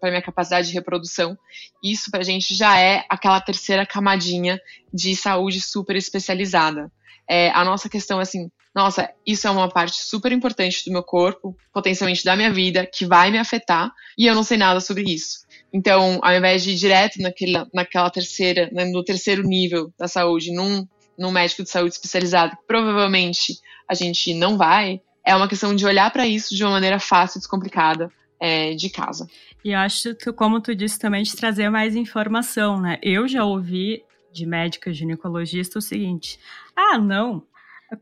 para 0.00 0.10
minha 0.10 0.22
capacidade 0.22 0.68
de 0.68 0.74
reprodução. 0.74 1.36
Isso 1.82 2.10
para 2.12 2.20
a 2.20 2.24
gente 2.24 2.54
já 2.54 2.78
é 2.78 3.04
aquela 3.10 3.40
terceira 3.40 3.84
camadinha 3.84 4.58
de 4.94 5.14
saúde 5.16 5.60
super 5.60 5.96
especializada. 5.96 6.90
É, 7.28 7.50
a 7.50 7.64
nossa 7.64 7.88
questão 7.88 8.20
é 8.20 8.22
assim, 8.22 8.48
nossa, 8.76 9.10
isso 9.26 9.48
é 9.48 9.50
uma 9.50 9.70
parte 9.70 10.02
super 10.02 10.30
importante 10.32 10.84
do 10.84 10.92
meu 10.92 11.02
corpo, 11.02 11.56
potencialmente 11.72 12.22
da 12.22 12.36
minha 12.36 12.52
vida, 12.52 12.84
que 12.84 13.06
vai 13.06 13.30
me 13.30 13.38
afetar, 13.38 13.90
e 14.18 14.26
eu 14.26 14.34
não 14.34 14.42
sei 14.42 14.58
nada 14.58 14.80
sobre 14.80 15.02
isso. 15.04 15.46
Então, 15.72 16.20
ao 16.22 16.34
invés 16.34 16.62
de 16.62 16.72
ir 16.72 16.74
direto 16.74 17.18
naquela, 17.22 17.66
naquela 17.72 18.10
terceira, 18.10 18.68
né, 18.70 18.84
no 18.84 19.02
terceiro 19.02 19.42
nível 19.42 19.90
da 19.98 20.06
saúde, 20.06 20.52
num, 20.52 20.86
num 21.18 21.32
médico 21.32 21.62
de 21.62 21.70
saúde 21.70 21.94
especializado, 21.94 22.54
que 22.54 22.66
provavelmente 22.66 23.54
a 23.88 23.94
gente 23.94 24.34
não 24.34 24.58
vai, 24.58 25.00
é 25.24 25.34
uma 25.34 25.48
questão 25.48 25.74
de 25.74 25.86
olhar 25.86 26.10
para 26.12 26.26
isso 26.26 26.54
de 26.54 26.62
uma 26.62 26.72
maneira 26.72 27.00
fácil 27.00 27.38
e 27.38 27.40
descomplicada. 27.40 28.12
É, 28.38 28.74
de 28.74 28.90
casa. 28.90 29.26
E 29.64 29.72
acho 29.72 30.14
que, 30.14 30.30
como 30.30 30.60
tu 30.60 30.74
disse 30.74 30.98
também, 30.98 31.22
de 31.22 31.34
trazer 31.34 31.70
mais 31.70 31.96
informação, 31.96 32.78
né? 32.78 32.98
Eu 33.02 33.26
já 33.26 33.46
ouvi 33.46 34.02
de 34.30 34.44
médica 34.44 34.92
ginecologista 34.92 35.78
o 35.78 35.82
seguinte: 35.82 36.38
ah, 36.76 36.98
não, 36.98 37.42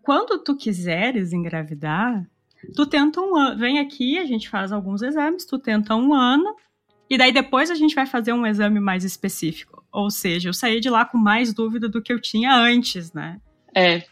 quando 0.03 0.38
tu 0.38 0.57
quiseres 0.57 1.33
engravidar, 1.33 2.25
tu 2.75 2.87
tenta 2.87 3.20
um 3.20 3.37
ano, 3.37 3.59
vem 3.59 3.79
aqui, 3.79 4.18
a 4.18 4.25
gente 4.25 4.49
faz 4.49 4.73
alguns 4.73 5.03
exames, 5.03 5.44
tu 5.44 5.59
tenta 5.59 5.94
um 5.94 6.14
ano, 6.14 6.55
e 7.09 7.18
daí 7.18 7.33
depois 7.33 7.70
a 7.70 7.75
gente 7.75 7.94
vai 7.94 8.07
fazer 8.07 8.33
um 8.33 8.47
exame 8.47 8.81
mais 8.81 9.05
específico. 9.05 9.85
Ou 9.92 10.11
seja, 10.11 10.49
eu 10.49 10.55
saí 10.55 10.81
de 10.81 10.90
lá 10.90 11.05
com 11.05 11.18
mais 11.18 11.53
dúvida 11.53 11.88
do 11.88 12.03
que 12.03 12.12
eu 12.12 12.20
tinha 12.20 12.55
antes, 12.55 13.12
né? 13.12 13.40
É, 13.77 14.05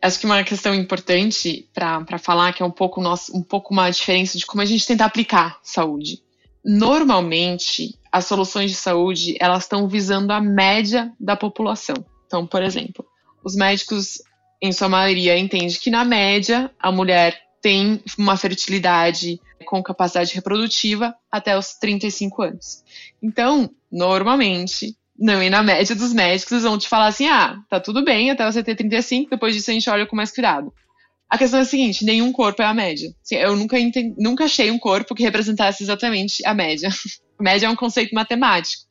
acho 0.00 0.20
que 0.20 0.26
uma 0.26 0.42
questão 0.44 0.74
importante 0.74 1.68
para 1.74 2.18
falar 2.18 2.52
que 2.52 2.62
é 2.62 2.66
um 2.66 2.70
pouco 2.70 3.00
nosso, 3.00 3.36
um 3.36 3.42
pouco 3.42 3.72
uma 3.72 3.90
diferença 3.90 4.38
de 4.38 4.46
como 4.46 4.62
a 4.62 4.64
gente 4.64 4.86
tenta 4.86 5.04
aplicar 5.04 5.58
saúde. 5.62 6.22
Normalmente, 6.64 7.98
as 8.10 8.24
soluções 8.24 8.70
de 8.70 8.76
saúde 8.76 9.36
elas 9.38 9.64
estão 9.64 9.86
visando 9.86 10.32
a 10.32 10.40
média 10.40 11.12
da 11.20 11.36
população. 11.36 11.96
Então, 12.26 12.46
por 12.46 12.62
exemplo, 12.62 13.04
os 13.44 13.54
médicos 13.54 14.22
em 14.64 14.72
sua 14.72 14.88
maioria, 14.88 15.38
entende 15.38 15.78
que, 15.78 15.90
na 15.90 16.06
média, 16.06 16.70
a 16.80 16.90
mulher 16.90 17.38
tem 17.60 18.02
uma 18.18 18.34
fertilidade 18.34 19.38
com 19.66 19.82
capacidade 19.82 20.34
reprodutiva 20.34 21.14
até 21.30 21.56
os 21.56 21.74
35 21.74 22.42
anos. 22.42 22.82
Então, 23.22 23.70
normalmente, 23.92 24.96
Não, 25.16 25.40
e 25.40 25.48
na 25.48 25.62
média 25.62 25.94
dos 25.94 26.12
médicos, 26.12 26.50
eles 26.50 26.64
vão 26.64 26.78
te 26.78 26.88
falar 26.88 27.06
assim: 27.06 27.28
ah, 27.28 27.58
tá 27.68 27.78
tudo 27.78 28.02
bem 28.02 28.30
até 28.30 28.44
você 28.44 28.64
ter 28.64 28.74
35, 28.74 29.30
depois 29.30 29.54
disso 29.54 29.70
a 29.70 29.74
gente 29.74 29.88
olha 29.88 30.06
com 30.06 30.16
mais 30.16 30.32
cuidado. 30.32 30.72
A 31.30 31.38
questão 31.38 31.60
é 31.60 31.62
a 31.62 31.66
seguinte: 31.66 32.04
nenhum 32.04 32.32
corpo 32.32 32.62
é 32.62 32.64
a 32.64 32.74
média. 32.74 33.14
Assim, 33.22 33.36
eu 33.36 33.54
nunca, 33.54 33.76
nunca 34.18 34.44
achei 34.44 34.70
um 34.70 34.78
corpo 34.78 35.14
que 35.14 35.22
representasse 35.22 35.82
exatamente 35.82 36.44
a 36.46 36.54
média. 36.54 36.88
A 37.36 37.42
média 37.42 37.66
é 37.66 37.68
um 37.68 37.74
conceito 37.74 38.14
matemático. 38.14 38.84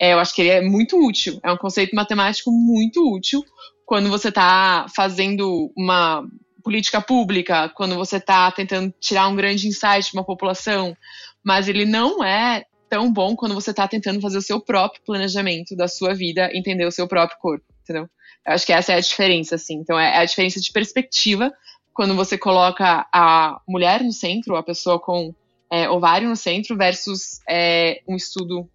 É, 0.00 0.12
eu 0.12 0.20
acho 0.20 0.32
que 0.32 0.42
ele 0.42 0.50
é 0.50 0.60
muito 0.60 0.96
útil. 1.04 1.40
É 1.42 1.50
um 1.50 1.56
conceito 1.56 1.96
matemático 1.96 2.48
muito 2.52 3.12
útil 3.12 3.44
quando 3.88 4.10
você 4.10 4.28
está 4.28 4.84
fazendo 4.94 5.72
uma 5.74 6.22
política 6.62 7.00
pública, 7.00 7.70
quando 7.70 7.94
você 7.94 8.18
está 8.18 8.52
tentando 8.52 8.92
tirar 9.00 9.28
um 9.28 9.34
grande 9.34 9.66
insight 9.66 10.10
de 10.10 10.12
uma 10.12 10.22
população, 10.22 10.94
mas 11.42 11.68
ele 11.68 11.86
não 11.86 12.22
é 12.22 12.66
tão 12.90 13.10
bom 13.10 13.34
quando 13.34 13.54
você 13.54 13.70
está 13.70 13.88
tentando 13.88 14.20
fazer 14.20 14.36
o 14.36 14.42
seu 14.42 14.60
próprio 14.60 15.00
planejamento 15.06 15.74
da 15.74 15.88
sua 15.88 16.12
vida, 16.14 16.50
entender 16.52 16.84
o 16.84 16.92
seu 16.92 17.08
próprio 17.08 17.38
corpo, 17.38 17.64
entendeu? 17.82 18.06
Eu 18.46 18.52
acho 18.52 18.66
que 18.66 18.74
essa 18.74 18.92
é 18.92 18.96
a 18.96 19.00
diferença, 19.00 19.54
assim. 19.54 19.76
Então, 19.76 19.98
é 19.98 20.18
a 20.18 20.24
diferença 20.26 20.60
de 20.60 20.70
perspectiva 20.70 21.50
quando 21.94 22.14
você 22.14 22.36
coloca 22.36 23.06
a 23.10 23.58
mulher 23.66 24.04
no 24.04 24.12
centro, 24.12 24.54
a 24.56 24.62
pessoa 24.62 25.00
com 25.00 25.34
é, 25.72 25.88
ovário 25.88 26.28
no 26.28 26.36
centro, 26.36 26.76
versus 26.76 27.40
é, 27.48 28.02
um 28.06 28.16
estudo 28.16 28.68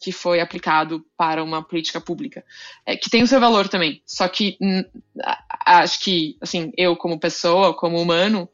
que 0.00 0.12
foi 0.12 0.40
aplicado 0.40 1.04
para 1.16 1.42
uma 1.42 1.62
política 1.62 2.00
pública, 2.00 2.44
é, 2.86 2.96
que 2.96 3.10
tem 3.10 3.22
o 3.22 3.26
seu 3.26 3.40
valor 3.40 3.68
também. 3.68 4.00
Só 4.06 4.28
que 4.28 4.56
acho 5.66 6.00
que, 6.00 6.36
assim, 6.40 6.72
eu 6.76 6.96
como 6.96 7.18
pessoa, 7.18 7.74
como 7.74 8.00
humano, 8.00 8.48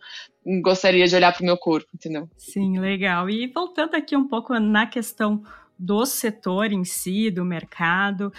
gostaria 0.62 1.06
de 1.06 1.14
olhar 1.14 1.32
para 1.32 1.42
o 1.42 1.46
meu 1.46 1.56
corpo, 1.56 1.88
entendeu? 1.94 2.28
Sim, 2.36 2.78
legal. 2.78 3.28
E 3.28 3.46
voltando 3.48 3.94
aqui 3.94 4.16
um 4.16 4.26
pouco 4.26 4.58
na 4.58 4.86
questão 4.86 5.42
do 5.78 6.06
setor 6.06 6.72
em 6.72 6.84
si, 6.84 7.30
do 7.30 7.44
mercado, 7.44 8.32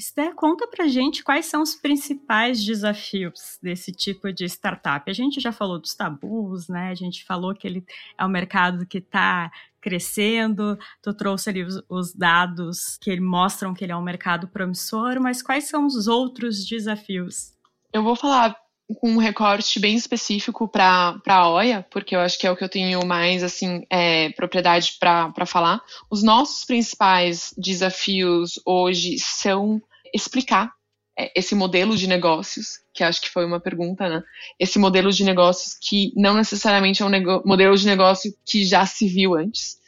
Esther, 0.00 0.34
conta 0.34 0.66
pra 0.66 0.88
gente 0.88 1.22
quais 1.22 1.44
são 1.44 1.60
os 1.60 1.74
principais 1.74 2.64
desafios 2.64 3.58
desse 3.62 3.92
tipo 3.92 4.32
de 4.32 4.46
startup. 4.46 5.08
A 5.10 5.12
gente 5.12 5.40
já 5.40 5.52
falou 5.52 5.78
dos 5.78 5.94
tabus, 5.94 6.68
né? 6.68 6.88
A 6.88 6.94
gente 6.94 7.22
falou 7.22 7.54
que 7.54 7.66
ele 7.66 7.84
é 8.16 8.24
um 8.24 8.28
mercado 8.28 8.86
que 8.86 8.96
está 8.96 9.52
crescendo. 9.78 10.78
Tu 11.02 11.12
trouxe 11.12 11.50
ali 11.50 11.62
os, 11.62 11.82
os, 11.86 12.14
dados 12.14 12.96
que 12.98 13.20
mostram 13.20 13.74
que 13.74 13.84
ele 13.84 13.92
é 13.92 13.96
um 13.96 14.02
mercado 14.02 14.48
promissor, 14.48 15.20
mas 15.20 15.42
quais 15.42 15.64
são 15.68 15.84
os 15.84 16.08
outros 16.08 16.66
desafios? 16.66 17.52
Eu 17.92 18.02
vou 18.02 18.16
falar 18.16 18.56
com 18.98 19.10
um 19.10 19.18
recorte 19.18 19.78
bem 19.78 19.96
específico 19.96 20.66
para 20.66 21.20
a 21.26 21.50
OIA, 21.50 21.86
porque 21.90 22.16
eu 22.16 22.20
acho 22.20 22.38
que 22.38 22.46
é 22.46 22.50
o 22.50 22.56
que 22.56 22.64
eu 22.64 22.68
tenho 22.70 23.04
mais 23.06 23.42
assim 23.42 23.84
é, 23.90 24.30
propriedade 24.30 24.96
para 24.98 25.46
falar. 25.46 25.82
Os 26.10 26.22
nossos 26.22 26.64
principais 26.64 27.52
desafios 27.58 28.58
hoje 28.64 29.18
são 29.18 29.80
explicar 30.14 30.72
é, 31.18 31.30
esse 31.36 31.54
modelo 31.54 31.96
de 31.96 32.06
negócios, 32.06 32.78
que 32.94 33.04
acho 33.04 33.20
que 33.20 33.28
foi 33.28 33.44
uma 33.44 33.60
pergunta, 33.60 34.08
né? 34.08 34.22
Esse 34.58 34.78
modelo 34.78 35.12
de 35.12 35.24
negócios 35.24 35.74
que 35.74 36.12
não 36.16 36.34
necessariamente 36.34 37.02
é 37.02 37.06
um 37.06 37.42
modelo 37.44 37.76
de 37.76 37.86
negócio 37.86 38.34
que 38.44 38.64
já 38.64 38.86
se 38.86 39.06
viu 39.06 39.34
antes. 39.34 39.78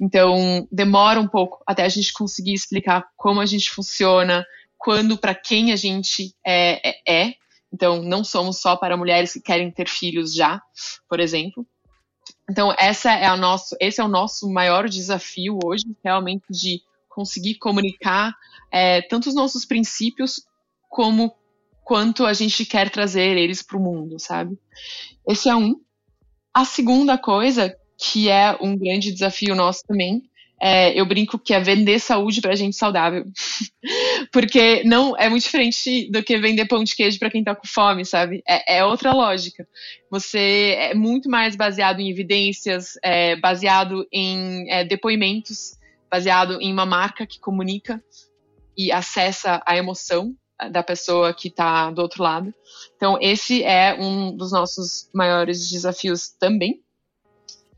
Então, 0.00 0.66
demora 0.70 1.20
um 1.20 1.28
pouco 1.28 1.62
até 1.66 1.84
a 1.84 1.88
gente 1.88 2.12
conseguir 2.12 2.54
explicar 2.54 3.06
como 3.16 3.40
a 3.40 3.46
gente 3.46 3.70
funciona, 3.70 4.44
quando, 4.76 5.16
para 5.16 5.34
quem 5.34 5.72
a 5.72 5.76
gente 5.76 6.34
é, 6.44 6.88
é, 6.88 7.26
é. 7.28 7.34
Então, 7.72 8.02
não 8.02 8.24
somos 8.24 8.60
só 8.60 8.74
para 8.74 8.96
mulheres 8.96 9.34
que 9.34 9.40
querem 9.40 9.70
ter 9.70 9.88
filhos 9.88 10.34
já, 10.34 10.60
por 11.08 11.20
exemplo. 11.20 11.64
Então, 12.50 12.74
essa 12.76 13.12
é 13.12 13.26
a 13.26 13.36
nosso, 13.36 13.76
esse 13.78 14.00
é 14.00 14.04
o 14.04 14.08
nosso 14.08 14.50
maior 14.50 14.88
desafio 14.88 15.58
hoje, 15.64 15.84
realmente 16.02 16.44
de 16.50 16.82
conseguir 17.20 17.56
comunicar 17.56 18.34
é, 18.72 19.02
tanto 19.02 19.28
os 19.28 19.34
nossos 19.34 19.66
princípios 19.66 20.42
como 20.88 21.34
quanto 21.84 22.24
a 22.24 22.32
gente 22.32 22.64
quer 22.64 22.88
trazer 22.88 23.36
eles 23.36 23.62
para 23.62 23.76
o 23.76 23.80
mundo, 23.80 24.18
sabe? 24.18 24.58
Esse 25.28 25.50
é 25.50 25.54
um. 25.54 25.74
A 26.54 26.64
segunda 26.64 27.18
coisa, 27.18 27.76
que 27.98 28.30
é 28.30 28.56
um 28.60 28.76
grande 28.76 29.12
desafio 29.12 29.54
nosso 29.54 29.82
também, 29.86 30.22
é, 30.62 30.98
eu 30.98 31.04
brinco 31.04 31.38
que 31.38 31.52
é 31.52 31.60
vender 31.60 31.98
saúde 31.98 32.40
para 32.40 32.54
gente 32.54 32.74
saudável. 32.74 33.24
Porque 34.32 34.82
não 34.84 35.14
é 35.16 35.28
muito 35.28 35.42
diferente 35.42 36.10
do 36.10 36.22
que 36.22 36.38
vender 36.38 36.66
pão 36.66 36.82
de 36.82 36.96
queijo 36.96 37.18
para 37.18 37.30
quem 37.30 37.40
está 37.40 37.54
com 37.54 37.66
fome, 37.66 38.04
sabe? 38.04 38.42
É, 38.48 38.78
é, 38.78 38.84
outra 38.84 39.12
lógica. 39.12 39.66
Você 40.10 40.74
é 40.78 40.94
muito 40.94 41.28
mais 41.28 41.54
baseado 41.54 42.00
em 42.00 42.10
evidências, 42.10 42.92
é, 43.02 43.36
baseado 43.36 44.06
em 44.10 44.70
é, 44.70 44.84
depoimentos, 44.84 45.79
baseado 46.10 46.60
em 46.60 46.72
uma 46.72 46.84
marca 46.84 47.26
que 47.26 47.38
comunica 47.38 48.02
e 48.76 48.90
acessa 48.90 49.62
a 49.66 49.76
emoção 49.76 50.34
da 50.68 50.82
pessoa 50.82 51.32
que 51.32 51.48
está 51.48 51.90
do 51.90 52.02
outro 52.02 52.22
lado. 52.22 52.52
Então, 52.96 53.16
esse 53.20 53.62
é 53.62 53.94
um 53.98 54.36
dos 54.36 54.52
nossos 54.52 55.08
maiores 55.14 55.70
desafios 55.70 56.28
também. 56.38 56.80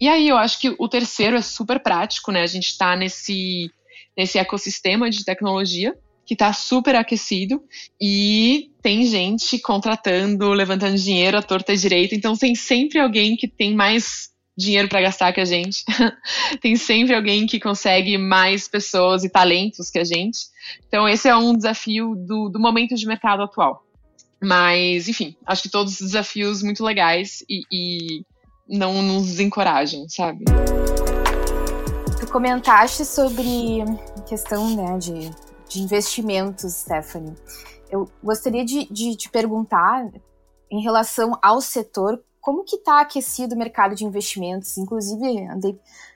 E 0.01 0.09
aí, 0.09 0.29
eu 0.29 0.37
acho 0.37 0.59
que 0.59 0.75
o 0.79 0.88
terceiro 0.88 1.37
é 1.37 1.42
super 1.42 1.81
prático, 1.81 2.33
né? 2.33 2.42
A 2.42 2.47
gente 2.47 2.68
está 2.68 2.97
nesse, 2.97 3.71
nesse 4.16 4.38
ecossistema 4.38 5.09
de 5.11 5.25
tecnologia 5.25 5.97
que 6.25 6.35
está 6.35 6.53
super 6.53 6.95
aquecido 6.97 7.62
e 8.01 8.71
tem 8.81 9.05
gente 9.05 9.59
contratando, 9.59 10.53
levantando 10.53 10.97
dinheiro 10.97 11.37
à 11.37 11.42
torta 11.42 11.73
e 11.73 11.77
direita. 11.77 12.14
Então, 12.14 12.37
tem 12.37 12.55
sempre 12.55 12.99
alguém 12.99 13.37
que 13.37 13.47
tem 13.47 13.75
mais 13.75 14.32
dinheiro 14.57 14.88
para 14.88 15.01
gastar 15.01 15.33
que 15.33 15.41
a 15.41 15.45
gente. 15.45 15.85
Tem 16.61 16.77
sempre 16.77 17.15
alguém 17.15 17.47
que 17.47 17.59
consegue 17.59 18.19
mais 18.19 18.69
pessoas 18.69 19.25
e 19.25 19.29
talentos 19.29 19.91
que 19.91 19.99
a 19.99 20.05
gente. 20.05 20.38
Então, 20.87 21.09
esse 21.09 21.29
é 21.29 21.37
um 21.37 21.57
desafio 21.57 22.15
do, 22.15 22.49
do 22.49 22.61
momento 22.61 22.95
de 22.95 23.07
mercado 23.07 23.43
atual. 23.43 23.85
Mas, 24.43 25.09
enfim, 25.09 25.37
acho 25.47 25.62
que 25.62 25.71
todos 25.71 25.93
os 25.93 26.01
desafios 26.01 26.62
muito 26.62 26.85
legais 26.85 27.45
e, 27.49 27.62
e 27.71 28.27
não 28.69 29.01
nos 29.01 29.27
desencorajam, 29.27 30.09
sabe? 30.09 30.45
Tu 32.19 32.27
comentaste 32.27 33.05
sobre 33.05 33.85
questão 34.27 34.75
né, 34.75 34.99
de, 34.99 35.31
de 35.69 35.81
investimentos, 35.81 36.73
Stephanie. 36.73 37.35
Eu 37.91 38.11
gostaria 38.23 38.65
de, 38.65 38.87
de 38.91 39.17
te 39.17 39.29
perguntar, 39.29 40.11
em 40.71 40.83
relação 40.83 41.38
ao 41.43 41.61
setor, 41.61 42.21
como 42.43 42.65
que 42.65 42.75
está 42.75 43.01
aquecido 43.01 43.55
o 43.55 43.59
mercado 43.59 43.95
de 43.95 44.05
investimentos? 44.05 44.77
Inclusive, 44.77 45.47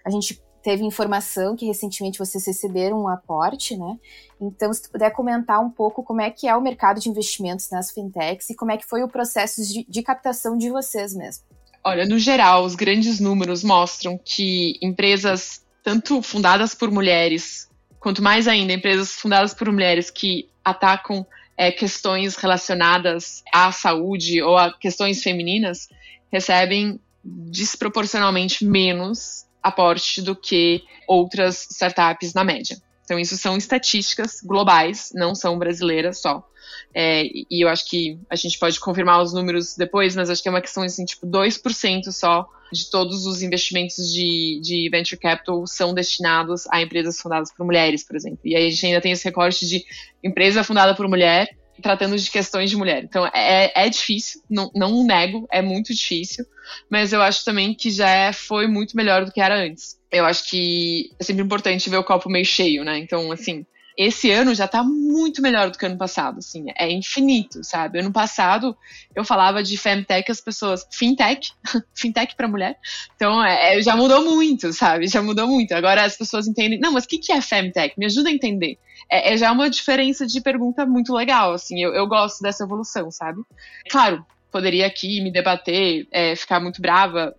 a 0.05 0.11
gente 0.11 0.43
teve 0.61 0.85
informação 0.85 1.55
que 1.55 1.65
recentemente 1.65 2.19
vocês 2.19 2.45
receberam 2.45 3.05
um 3.05 3.09
aporte, 3.09 3.77
né? 3.77 3.97
Então, 4.41 4.73
se 4.73 4.83
tu 4.83 4.91
puder 4.91 5.11
comentar 5.11 5.61
um 5.61 5.71
pouco 5.71 6.03
como 6.03 6.21
é 6.21 6.29
que 6.29 6.49
é 6.49 6.57
o 6.57 6.61
mercado 6.61 7.01
de 7.01 7.09
investimentos 7.09 7.71
nas 7.71 7.93
fintechs 7.93 8.51
e 8.51 8.57
como 8.57 8.73
é 8.73 8.77
que 8.77 8.85
foi 8.85 9.05
o 9.05 9.09
processo 9.09 9.63
de, 9.63 9.87
de 9.89 10.03
captação 10.03 10.59
de 10.59 10.69
vocês 10.69 11.15
mesmo. 11.15 11.45
Olha, 11.85 12.05
no 12.05 12.19
geral, 12.19 12.65
os 12.65 12.75
grandes 12.75 13.21
números 13.21 13.63
mostram 13.63 14.19
que 14.19 14.77
empresas, 14.83 15.65
tanto 15.85 16.21
fundadas 16.21 16.75
por 16.75 16.91
mulheres, 16.91 17.69
quanto 18.01 18.21
mais 18.21 18.49
ainda, 18.49 18.73
empresas 18.73 19.13
fundadas 19.13 19.55
por 19.55 19.71
mulheres 19.71 20.11
que 20.11 20.49
atacam 20.65 21.25
é, 21.57 21.71
questões 21.71 22.35
relacionadas 22.35 23.45
à 23.55 23.71
saúde 23.71 24.43
ou 24.43 24.59
a 24.59 24.77
questões 24.77 25.23
femininas, 25.23 25.89
recebem 26.37 27.01
desproporcionalmente 27.25 28.65
menos 28.65 29.47
aporte 29.63 30.23
do 30.23 30.37
que 30.37 30.83
outras 31.09 31.67
startups 31.71 32.35
na 32.35 32.45
média. 32.45 32.77
Então, 33.05 33.19
isso 33.19 33.37
são 33.37 33.57
estatísticas 33.57 34.41
globais, 34.43 35.11
não 35.15 35.35
são 35.35 35.59
brasileiras 35.59 36.21
só. 36.21 36.47
É, 36.95 37.25
e 37.25 37.65
eu 37.65 37.69
acho 37.69 37.89
que 37.89 38.19
a 38.29 38.37
gente 38.37 38.59
pode 38.59 38.79
confirmar 38.81 39.23
os 39.23 39.33
números 39.33 39.77
depois, 39.77 40.15
mas 40.15 40.29
acho 40.29 40.43
que 40.43 40.49
é 40.49 40.51
uma 40.51 40.61
questão 40.61 40.83
assim, 40.83 41.05
tipo, 41.05 41.27
2% 41.27 42.11
só 42.11 42.47
de 42.73 42.91
todos 42.91 43.27
os 43.27 43.43
investimentos 43.43 44.13
de, 44.13 44.61
de 44.61 44.89
venture 44.91 45.21
capital 45.21 45.65
são 45.67 45.95
destinados 45.95 46.67
a 46.69 46.83
empresas 46.83 47.21
fundadas 47.21 47.53
por 47.53 47.65
mulheres, 47.65 48.05
por 48.05 48.17
exemplo. 48.17 48.41
E 48.45 48.57
aí 48.57 48.67
a 48.67 48.71
gente 48.71 48.87
ainda 48.87 49.01
tem 49.01 49.13
esse 49.13 49.25
recorte 49.25 49.67
de 49.67 49.85
empresa 50.23 50.65
fundada 50.65 50.95
por 50.95 51.09
mulher 51.09 51.49
tratando 51.83 52.17
de 52.17 52.31
questões 52.31 52.71
de 52.71 52.77
mulher. 52.77 53.05
Então 53.05 53.27
é, 53.35 53.73
é 53.75 53.89
difícil, 53.89 54.41
não, 54.49 54.71
não 54.75 55.05
nego, 55.05 55.47
é 55.51 55.61
muito 55.63 55.95
difícil, 55.95 56.45
mas 56.91 57.13
eu 57.13 57.23
acho 57.23 57.45
também 57.45 57.75
que 57.75 57.91
já 57.91 58.09
é, 58.09 58.33
foi 58.33 58.67
muito 58.67 58.97
melhor 58.97 59.25
do 59.25 59.33
que 59.33 59.41
era 59.41 59.57
antes. 59.57 59.99
Eu 60.11 60.25
acho 60.25 60.49
que 60.49 61.11
é 61.19 61.25
sempre 61.25 61.43
importante 61.43 61.91
ver 61.91 61.97
o 61.97 62.05
copo 62.05 62.29
meio 62.29 62.45
cheio, 62.45 62.85
né? 62.85 62.99
Então, 62.99 63.31
assim, 63.33 63.67
esse 63.97 64.31
ano 64.31 64.55
já 64.55 64.69
tá 64.69 64.83
muito 64.83 65.41
melhor 65.41 65.71
do 65.71 65.79
que 65.79 65.87
ano 65.87 65.97
passado, 65.97 66.39
assim, 66.39 66.67
é 66.77 66.91
infinito, 66.93 67.65
sabe? 67.65 68.01
Ano 68.01 68.13
passado 68.13 68.77
eu 69.15 69.25
falava 69.25 69.63
de 69.63 69.77
femtech, 69.79 70.31
as 70.31 70.41
pessoas, 70.41 70.87
fintech, 70.93 71.53
fintech 71.95 72.37
para 72.37 72.47
mulher, 72.47 72.77
então 73.15 73.43
é, 73.43 73.79
é, 73.79 73.83
já 73.83 73.97
mudou 73.97 74.25
muito, 74.25 74.73
sabe? 74.73 75.07
Já 75.07 75.23
mudou 75.23 75.47
muito. 75.47 75.73
Agora 75.73 76.05
as 76.05 76.17
pessoas 76.17 76.47
entendem, 76.47 76.79
não, 76.79 76.93
mas 76.93 77.05
o 77.05 77.09
que, 77.09 77.19
que 77.19 77.33
é 77.33 77.41
femtech? 77.41 77.95
Me 77.97 78.07
ajuda 78.07 78.29
a 78.29 78.33
entender. 78.33 78.79
É, 79.11 79.33
é 79.33 79.37
já 79.37 79.51
uma 79.51 79.71
diferença 79.71 80.27
de 80.27 80.41
pergunta 80.41 80.85
muito 80.85 81.15
legal, 81.15 81.53
assim, 81.53 81.83
eu, 81.83 81.95
eu 81.95 82.07
gosto 82.07 82.43
dessa 82.43 82.65
evolução, 82.65 83.11
sabe? 83.11 83.41
Claro, 83.89 84.25
poderia 84.53 84.87
aqui 84.87 85.23
me 85.23 85.33
debater, 85.33 86.07
é, 86.11 86.37
ficar 86.37 86.61
muito 86.61 86.83
brava, 86.83 87.35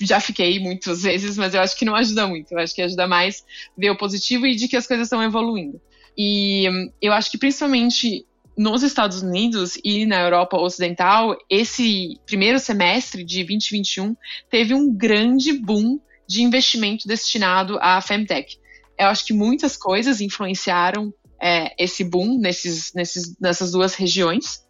já 0.00 0.20
fiquei 0.20 0.58
muitas 0.58 1.02
vezes, 1.04 1.36
mas 1.36 1.54
eu 1.54 1.60
acho 1.60 1.76
que 1.76 1.84
não 1.84 1.94
ajuda 1.94 2.26
muito. 2.26 2.52
Eu 2.52 2.58
acho 2.58 2.74
que 2.74 2.82
ajuda 2.82 3.06
mais 3.06 3.44
ver 3.76 3.90
o 3.90 3.96
positivo 3.96 4.46
e 4.46 4.54
de 4.54 4.68
que 4.68 4.76
as 4.76 4.86
coisas 4.86 5.06
estão 5.06 5.22
evoluindo. 5.22 5.80
E 6.22 6.68
eu 7.00 7.14
acho 7.14 7.30
que 7.30 7.38
principalmente 7.38 8.26
nos 8.54 8.82
Estados 8.82 9.22
Unidos 9.22 9.78
e 9.82 10.04
na 10.04 10.20
Europa 10.20 10.58
Ocidental, 10.58 11.34
esse 11.48 12.20
primeiro 12.26 12.58
semestre 12.58 13.24
de 13.24 13.42
2021 13.42 14.14
teve 14.50 14.74
um 14.74 14.94
grande 14.94 15.54
boom 15.54 15.98
de 16.28 16.42
investimento 16.42 17.08
destinado 17.08 17.78
à 17.80 17.98
Femtech. 18.02 18.58
Eu 18.98 19.06
acho 19.06 19.24
que 19.24 19.32
muitas 19.32 19.78
coisas 19.78 20.20
influenciaram 20.20 21.10
é, 21.40 21.72
esse 21.82 22.04
boom 22.04 22.38
nesses, 22.38 22.92
nesses, 22.92 23.34
nessas 23.40 23.72
duas 23.72 23.94
regiões. 23.94 24.62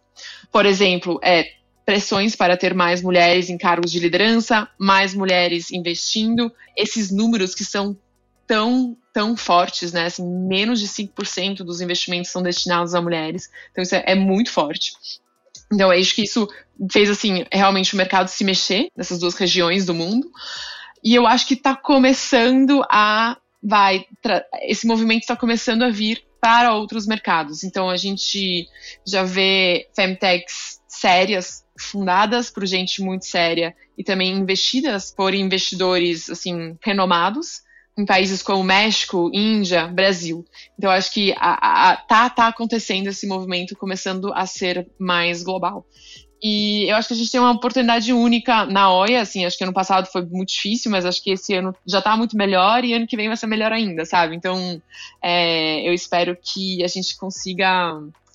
Por 0.53 0.65
exemplo, 0.65 1.19
é, 1.21 1.51
pressões 1.85 2.33
para 2.33 2.55
ter 2.55 2.73
mais 2.73 3.01
mulheres 3.01 3.49
em 3.49 3.57
cargos 3.57 3.91
de 3.91 3.99
liderança, 3.99 4.69
mais 4.79 5.13
mulheres 5.13 5.69
investindo, 5.69 6.49
esses 6.77 7.11
números 7.11 7.53
que 7.53 7.65
são 7.65 7.99
tão, 8.51 8.97
tão 9.13 9.37
fortes, 9.37 9.93
né? 9.93 10.07
Assim, 10.07 10.27
menos 10.27 10.81
de 10.81 10.87
5% 10.89 11.59
dos 11.59 11.79
investimentos 11.79 12.31
são 12.31 12.43
destinados 12.43 12.93
a 12.93 13.01
mulheres. 13.01 13.49
Então 13.71 13.81
isso 13.81 13.95
é, 13.95 14.03
é 14.07 14.13
muito 14.13 14.51
forte. 14.51 14.91
Então, 15.71 15.93
eu 15.93 15.97
acho 15.97 16.13
que 16.13 16.23
isso 16.23 16.49
fez, 16.91 17.09
assim, 17.09 17.45
realmente 17.49 17.93
o 17.93 17.97
mercado 17.97 18.27
se 18.27 18.43
mexer 18.43 18.89
nessas 18.93 19.19
duas 19.19 19.35
regiões 19.35 19.85
do 19.85 19.93
mundo. 19.93 20.29
E 21.01 21.15
eu 21.15 21.25
acho 21.25 21.47
que 21.47 21.53
está 21.53 21.73
começando 21.73 22.83
a. 22.91 23.37
Vai. 23.63 24.05
Esse 24.63 24.85
movimento 24.85 25.21
está 25.21 25.37
começando 25.37 25.83
a 25.83 25.89
vir 25.89 26.21
para 26.41 26.75
outros 26.75 27.07
mercados. 27.07 27.63
Então, 27.63 27.89
a 27.89 27.95
gente 27.95 28.67
já 29.07 29.23
vê 29.23 29.87
femtechs 29.95 30.81
sérias 30.89 31.63
fundadas 31.79 32.49
por 32.49 32.65
gente 32.65 33.01
muito 33.01 33.25
séria 33.25 33.73
e 33.97 34.03
também 34.03 34.33
investidas 34.33 35.09
por 35.09 35.33
investidores 35.33 36.29
assim 36.29 36.77
renomados 36.83 37.61
em 37.97 38.05
países 38.05 38.41
como 38.41 38.63
México, 38.63 39.29
Índia, 39.33 39.87
Brasil. 39.87 40.45
Então 40.77 40.89
acho 40.89 41.13
que 41.13 41.33
a, 41.37 41.91
a, 41.91 41.97
tá, 41.97 42.29
tá 42.29 42.47
acontecendo 42.47 43.07
esse 43.07 43.27
movimento 43.27 43.75
começando 43.75 44.31
a 44.33 44.45
ser 44.45 44.87
mais 44.99 45.43
global. 45.43 45.85
E 46.43 46.89
eu 46.89 46.95
acho 46.95 47.09
que 47.09 47.13
a 47.13 47.17
gente 47.17 47.31
tem 47.31 47.39
uma 47.39 47.51
oportunidade 47.51 48.11
única 48.11 48.65
na 48.65 48.91
OIA, 48.91 49.21
assim, 49.21 49.45
acho 49.45 49.55
que 49.55 49.63
ano 49.63 49.73
passado 49.73 50.07
foi 50.07 50.25
muito 50.25 50.49
difícil, 50.49 50.89
mas 50.89 51.05
acho 51.05 51.23
que 51.23 51.31
esse 51.31 51.53
ano 51.53 51.75
já 51.85 52.01
tá 52.01 52.17
muito 52.17 52.35
melhor 52.35 52.83
e 52.83 52.93
ano 52.93 53.05
que 53.05 53.15
vem 53.15 53.27
vai 53.27 53.37
ser 53.37 53.45
melhor 53.45 53.71
ainda, 53.71 54.05
sabe? 54.05 54.35
Então, 54.35 54.81
é, 55.21 55.87
eu 55.87 55.93
espero 55.93 56.35
que 56.41 56.83
a 56.83 56.87
gente 56.87 57.15
consiga 57.15 57.93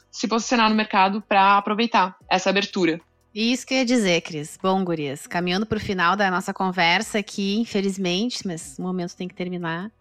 se 0.08 0.28
posicionar 0.28 0.70
no 0.70 0.76
mercado 0.76 1.20
para 1.20 1.58
aproveitar 1.58 2.16
essa 2.30 2.48
abertura. 2.48 3.00
Isso 3.38 3.66
que 3.66 3.75
eu 3.75 3.79
ia 3.79 3.85
dizer, 3.85 4.22
Cris. 4.22 4.59
Bom, 4.62 4.83
gurias, 4.83 5.27
caminhando 5.27 5.66
para 5.66 5.77
o 5.77 5.81
final 5.81 6.16
da 6.16 6.31
nossa 6.31 6.55
conversa 6.55 7.18
aqui, 7.18 7.59
infelizmente, 7.59 8.46
mas 8.46 8.79
o 8.79 8.83
momento 8.83 9.14
tem 9.14 9.29
que 9.29 9.35
terminar. 9.35 9.92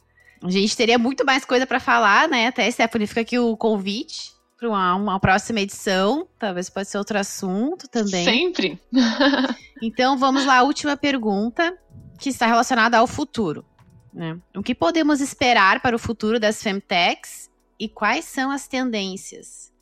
A 0.42 0.50
gente 0.50 0.78
teria 0.78 0.98
muito 0.98 1.26
mais 1.26 1.44
coisa 1.44 1.68
para 1.68 1.82
falar, 1.82 2.30
né? 2.30 2.48
Até, 2.48 2.72
Stephanie, 2.72 3.06
fica 3.06 3.20
aqui 3.20 3.38
o 3.38 3.58
convite 3.58 4.32
para 4.58 4.70
uma, 4.70 4.96
uma, 4.96 5.20
próxima 5.20 5.60
edição. 5.60 6.26
Talvez 6.40 6.70
pode 6.70 6.88
ser 6.88 6.98
outro 6.98 7.20
assunto 7.20 7.90
também. 7.90 8.24
Sempre. 8.24 8.80
então, 9.84 10.18
vamos 10.18 10.46
lá. 10.46 10.64
Última 10.64 10.96
pergunta, 10.96 11.78
que 12.18 12.30
está 12.30 12.46
relacionada 12.46 13.00
ao 13.00 13.06
futuro. 13.06 13.66
Né? 14.14 14.38
O 14.56 14.64
que 14.64 14.74
podemos 14.74 15.20
esperar 15.20 15.82
para 15.82 15.94
o 15.94 16.00
futuro 16.00 16.40
das 16.40 16.64
Femtechs 16.64 17.52
e 17.78 17.90
quais 17.90 18.24
são 18.24 18.50
as 18.50 18.66
tendências? 18.66 19.74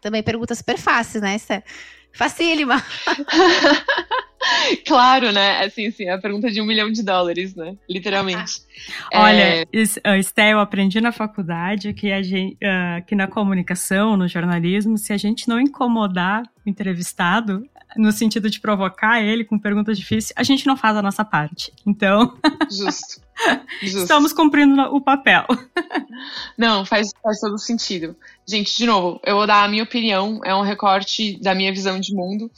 Também 0.00 0.22
pergunta 0.22 0.54
super 0.54 0.78
fácil, 0.78 1.20
né, 1.20 1.36
Steph? 1.36 1.62
Facílima. 2.14 2.82
claro, 4.86 5.32
né? 5.32 5.64
Assim, 5.64 5.90
sim, 5.90 6.08
a 6.08 6.18
pergunta 6.18 6.50
de 6.50 6.60
um 6.60 6.66
milhão 6.66 6.90
de 6.90 7.02
dólares, 7.02 7.54
né? 7.54 7.76
Literalmente. 7.88 8.62
Olha, 9.14 9.62
é... 9.62 9.66
Esté, 10.18 10.52
eu 10.52 10.60
aprendi 10.60 11.00
na 11.00 11.12
faculdade 11.12 11.92
que, 11.92 12.12
a 12.12 12.22
gente, 12.22 12.54
uh, 12.54 13.04
que 13.06 13.14
na 13.14 13.26
comunicação, 13.26 14.16
no 14.16 14.28
jornalismo, 14.28 14.98
se 14.98 15.12
a 15.12 15.16
gente 15.16 15.48
não 15.48 15.60
incomodar 15.60 16.42
o 16.64 16.68
entrevistado, 16.68 17.66
no 17.96 18.12
sentido 18.12 18.50
de 18.50 18.60
provocar 18.60 19.20
ele 19.22 19.44
com 19.44 19.58
perguntas 19.58 19.98
difíceis, 19.98 20.32
a 20.36 20.42
gente 20.42 20.66
não 20.66 20.76
faz 20.76 20.96
a 20.96 21.02
nossa 21.02 21.24
parte. 21.24 21.72
Então. 21.86 22.36
Justo. 22.70 23.20
Justo. 23.82 24.02
Estamos 24.02 24.32
cumprindo 24.32 24.80
o 24.94 25.00
papel. 25.00 25.46
Não, 26.56 26.84
faz, 26.84 27.10
faz 27.22 27.40
todo 27.40 27.58
sentido. 27.58 28.16
Gente, 28.46 28.76
de 28.76 28.86
novo, 28.86 29.20
eu 29.24 29.36
vou 29.36 29.46
dar 29.46 29.64
a 29.64 29.68
minha 29.68 29.82
opinião, 29.82 30.40
é 30.44 30.54
um 30.54 30.62
recorte 30.62 31.40
da 31.40 31.54
minha 31.54 31.72
visão 31.72 31.98
de 31.98 32.14
mundo. 32.14 32.50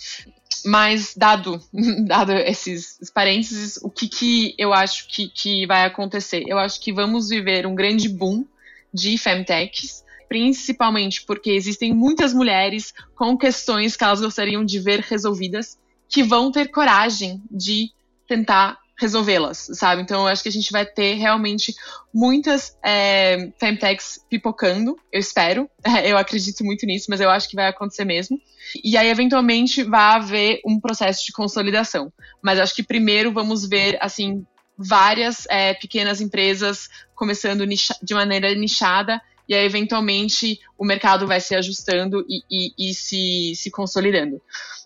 Mas, 0.65 1.15
dado, 1.15 1.61
dado 2.07 2.33
esses 2.33 2.99
parênteses, 3.13 3.79
o 3.83 3.91
que, 3.91 4.09
que 4.09 4.55
eu 4.59 4.73
acho 4.73 5.09
que, 5.09 5.29
que 5.29 5.67
vai 5.67 5.85
acontecer? 5.85 6.43
Eu 6.47 6.59
acho 6.59 6.81
que 6.81 6.93
vamos 6.93 7.29
viver 7.29 7.67
um 7.67 7.75
grande 7.75 8.09
boom 8.09 8.45
de 8.93 9.19
femtechs, 9.19 10.05
principalmente 10.29 11.25
porque 11.25 11.51
existem 11.51 11.93
muitas 11.93 12.33
mulheres 12.33 12.93
com 13.15 13.37
questões 13.37 13.97
que 13.97 14.05
elas 14.05 14.21
gostariam 14.21 14.65
de 14.65 14.79
ver 14.79 15.01
resolvidas, 15.01 15.79
que 16.09 16.23
vão 16.23 16.51
ter 16.51 16.69
coragem 16.69 17.43
de 17.51 17.91
tentar 18.27 18.79
resolvê-las, 18.97 19.69
sabe? 19.73 20.03
Então 20.03 20.23
eu 20.23 20.29
acho 20.29 20.43
que 20.43 20.49
a 20.49 20.53
gente 20.53 20.71
vai 20.71 20.87
ter 20.87 21.15
realmente 21.15 21.75
muitas 22.13 22.77
é, 22.83 23.51
femtechs 23.59 24.21
pipocando, 24.31 24.97
eu 25.13 25.19
espero. 25.19 25.69
eu 26.05 26.17
acredito 26.17 26.65
muito 26.65 26.87
nisso, 26.87 27.07
mas 27.09 27.21
eu 27.21 27.31
acho 27.31 27.49
que 27.49 27.57
vai 27.57 27.69
acontecer 27.69 28.05
mesmo. 28.05 28.41
E 28.83 28.97
aí, 28.97 29.09
eventualmente, 29.09 29.83
vai 29.83 30.17
haver 30.17 30.61
um 30.65 30.81
processo 30.81 31.25
de 31.25 31.33
consolidação. 31.33 32.13
Mas 32.43 32.59
acho 32.59 32.75
que 32.75 32.83
primeiro 32.83 33.33
vamos 33.33 33.69
ver, 33.69 33.99
assim, 34.01 34.47
várias 34.77 35.47
é, 35.49 35.75
pequenas 35.75 36.21
empresas 36.21 36.89
começando 37.15 37.67
de 37.67 38.15
maneira 38.15 38.55
nichada 38.55 39.21
e 39.49 39.55
aí, 39.55 39.65
eventualmente, 39.65 40.59
o 40.79 40.85
mercado 40.85 41.27
vai 41.27 41.41
se 41.41 41.55
ajustando 41.55 42.25
e, 42.29 42.43
e, 42.51 42.91
e 42.91 42.95
se, 42.95 43.53
se 43.55 43.71
consolidando 43.71 44.41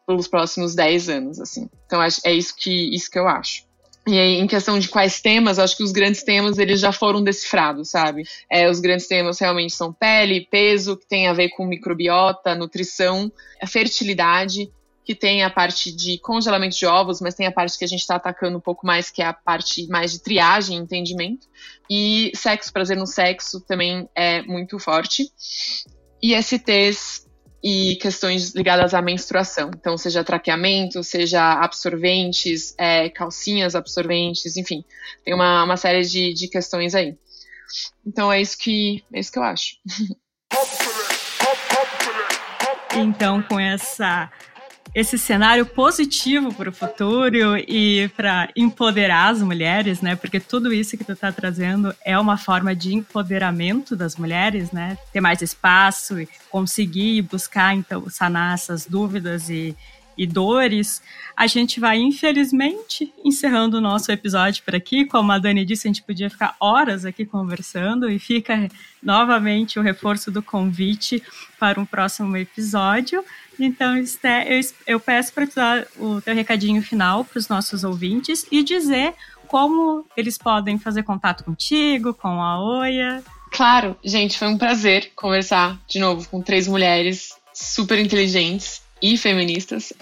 pelos 0.06 0.26
próximos 0.26 0.74
10 0.74 1.08
anos, 1.08 1.40
assim. 1.40 1.68
Então, 1.86 2.02
é 2.02 2.32
isso 2.32 2.54
que, 2.56 2.94
isso 2.94 3.10
que 3.10 3.18
eu 3.18 3.28
acho. 3.28 3.68
E 4.08 4.18
aí, 4.18 4.36
em 4.36 4.46
questão 4.46 4.78
de 4.78 4.88
quais 4.88 5.20
temas, 5.20 5.58
acho 5.58 5.76
que 5.76 5.82
os 5.82 5.92
grandes 5.92 6.22
temas 6.22 6.58
eles 6.58 6.80
já 6.80 6.92
foram 6.92 7.22
decifrados, 7.22 7.90
sabe? 7.90 8.22
É, 8.50 8.68
os 8.70 8.80
grandes 8.80 9.06
temas 9.06 9.38
realmente 9.38 9.74
são 9.74 9.92
pele, 9.92 10.48
peso, 10.50 10.96
que 10.96 11.06
tem 11.06 11.28
a 11.28 11.34
ver 11.34 11.50
com 11.50 11.66
microbiota, 11.66 12.54
nutrição, 12.54 13.30
a 13.60 13.66
fertilidade, 13.66 14.70
que 15.08 15.14
tem 15.14 15.42
a 15.42 15.48
parte 15.48 15.90
de 15.90 16.18
congelamento 16.18 16.76
de 16.76 16.84
ovos, 16.84 17.18
mas 17.22 17.34
tem 17.34 17.46
a 17.46 17.50
parte 17.50 17.78
que 17.78 17.84
a 17.86 17.88
gente 17.88 18.00
está 18.00 18.16
atacando 18.16 18.58
um 18.58 18.60
pouco 18.60 18.86
mais, 18.86 19.10
que 19.10 19.22
é 19.22 19.24
a 19.24 19.32
parte 19.32 19.86
mais 19.88 20.12
de 20.12 20.22
triagem, 20.22 20.76
entendimento. 20.76 21.46
E 21.88 22.30
sexo, 22.34 22.70
prazer 22.70 22.94
no 22.94 23.06
sexo 23.06 23.58
também 23.62 24.06
é 24.14 24.42
muito 24.42 24.78
forte. 24.78 25.32
ISTs 26.22 27.26
e 27.64 27.96
questões 27.96 28.54
ligadas 28.54 28.92
à 28.92 29.00
menstruação. 29.00 29.70
Então, 29.74 29.96
seja 29.96 30.22
traqueamento, 30.22 31.02
seja 31.02 31.54
absorventes, 31.54 32.74
é, 32.76 33.08
calcinhas 33.08 33.74
absorventes, 33.74 34.58
enfim, 34.58 34.84
tem 35.24 35.32
uma, 35.32 35.64
uma 35.64 35.78
série 35.78 36.02
de, 36.02 36.34
de 36.34 36.48
questões 36.48 36.94
aí. 36.94 37.16
Então, 38.06 38.30
é 38.30 38.42
isso 38.42 38.58
que, 38.58 39.02
é 39.10 39.20
isso 39.20 39.32
que 39.32 39.38
eu 39.38 39.42
acho. 39.42 39.76
Então, 42.96 43.42
com 43.42 43.60
essa 43.60 44.30
esse 44.94 45.18
cenário 45.18 45.66
positivo 45.66 46.52
para 46.52 46.70
o 46.70 46.72
futuro 46.72 47.56
e 47.56 48.10
para 48.16 48.48
empoderar 48.56 49.28
as 49.28 49.42
mulheres, 49.42 50.00
né? 50.00 50.16
Porque 50.16 50.40
tudo 50.40 50.72
isso 50.72 50.96
que 50.96 51.04
tu 51.04 51.12
está 51.12 51.30
trazendo 51.30 51.94
é 52.04 52.18
uma 52.18 52.36
forma 52.36 52.74
de 52.74 52.94
empoderamento 52.94 53.94
das 53.94 54.16
mulheres, 54.16 54.72
né? 54.72 54.96
Ter 55.12 55.20
mais 55.20 55.42
espaço 55.42 56.20
e 56.20 56.28
conseguir 56.50 57.22
buscar, 57.22 57.74
então, 57.74 58.08
sanar 58.08 58.54
essas 58.54 58.86
dúvidas 58.86 59.48
e, 59.50 59.76
e 60.18 60.26
dores, 60.26 61.00
a 61.36 61.46
gente 61.46 61.78
vai, 61.78 61.98
infelizmente, 61.98 63.14
encerrando 63.24 63.78
o 63.78 63.80
nosso 63.80 64.10
episódio 64.10 64.64
por 64.64 64.74
aqui. 64.74 65.04
Como 65.04 65.30
a 65.30 65.38
Dani 65.38 65.64
disse, 65.64 65.86
a 65.86 65.90
gente 65.90 66.02
podia 66.02 66.28
ficar 66.28 66.56
horas 66.58 67.04
aqui 67.04 67.24
conversando 67.24 68.10
e 68.10 68.18
fica 68.18 68.68
novamente 69.00 69.78
o 69.78 69.82
reforço 69.82 70.30
do 70.32 70.42
convite 70.42 71.22
para 71.58 71.80
um 71.80 71.86
próximo 71.86 72.36
episódio. 72.36 73.24
Então, 73.60 73.94
eu 74.86 75.00
peço 75.00 75.32
para 75.32 75.46
tu 75.46 75.54
dar 75.54 75.86
o 75.96 76.20
teu 76.20 76.34
recadinho 76.34 76.82
final 76.82 77.24
para 77.24 77.38
os 77.38 77.48
nossos 77.48 77.84
ouvintes 77.84 78.44
e 78.50 78.62
dizer 78.64 79.14
como 79.46 80.04
eles 80.16 80.36
podem 80.36 80.78
fazer 80.78 81.04
contato 81.04 81.44
contigo, 81.44 82.12
com 82.12 82.42
a 82.42 82.60
Oia. 82.60 83.22
Claro, 83.50 83.96
gente, 84.04 84.36
foi 84.36 84.48
um 84.48 84.58
prazer 84.58 85.12
conversar 85.16 85.80
de 85.88 85.98
novo 85.98 86.28
com 86.28 86.42
três 86.42 86.68
mulheres 86.68 87.34
super 87.54 87.98
inteligentes 87.98 88.82
e 89.00 89.16
feministas. 89.16 89.92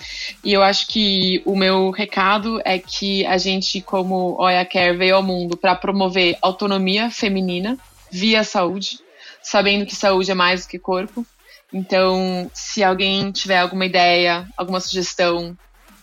E 0.44 0.52
eu 0.52 0.62
acho 0.62 0.86
que 0.88 1.42
o 1.44 1.56
meu 1.56 1.90
recado 1.90 2.60
é 2.64 2.78
que 2.78 3.24
a 3.26 3.38
gente, 3.38 3.80
como 3.80 4.36
Oia 4.40 4.64
Care, 4.64 4.96
veio 4.96 5.16
ao 5.16 5.22
mundo 5.22 5.56
para 5.56 5.74
promover 5.74 6.36
autonomia 6.40 7.10
feminina 7.10 7.78
via 8.10 8.44
saúde, 8.44 8.98
sabendo 9.42 9.86
que 9.86 9.94
saúde 9.94 10.30
é 10.30 10.34
mais 10.34 10.64
do 10.64 10.68
que 10.68 10.78
corpo. 10.78 11.26
Então, 11.72 12.50
se 12.54 12.82
alguém 12.82 13.30
tiver 13.30 13.58
alguma 13.58 13.84
ideia, 13.84 14.48
alguma 14.56 14.80
sugestão, 14.80 15.56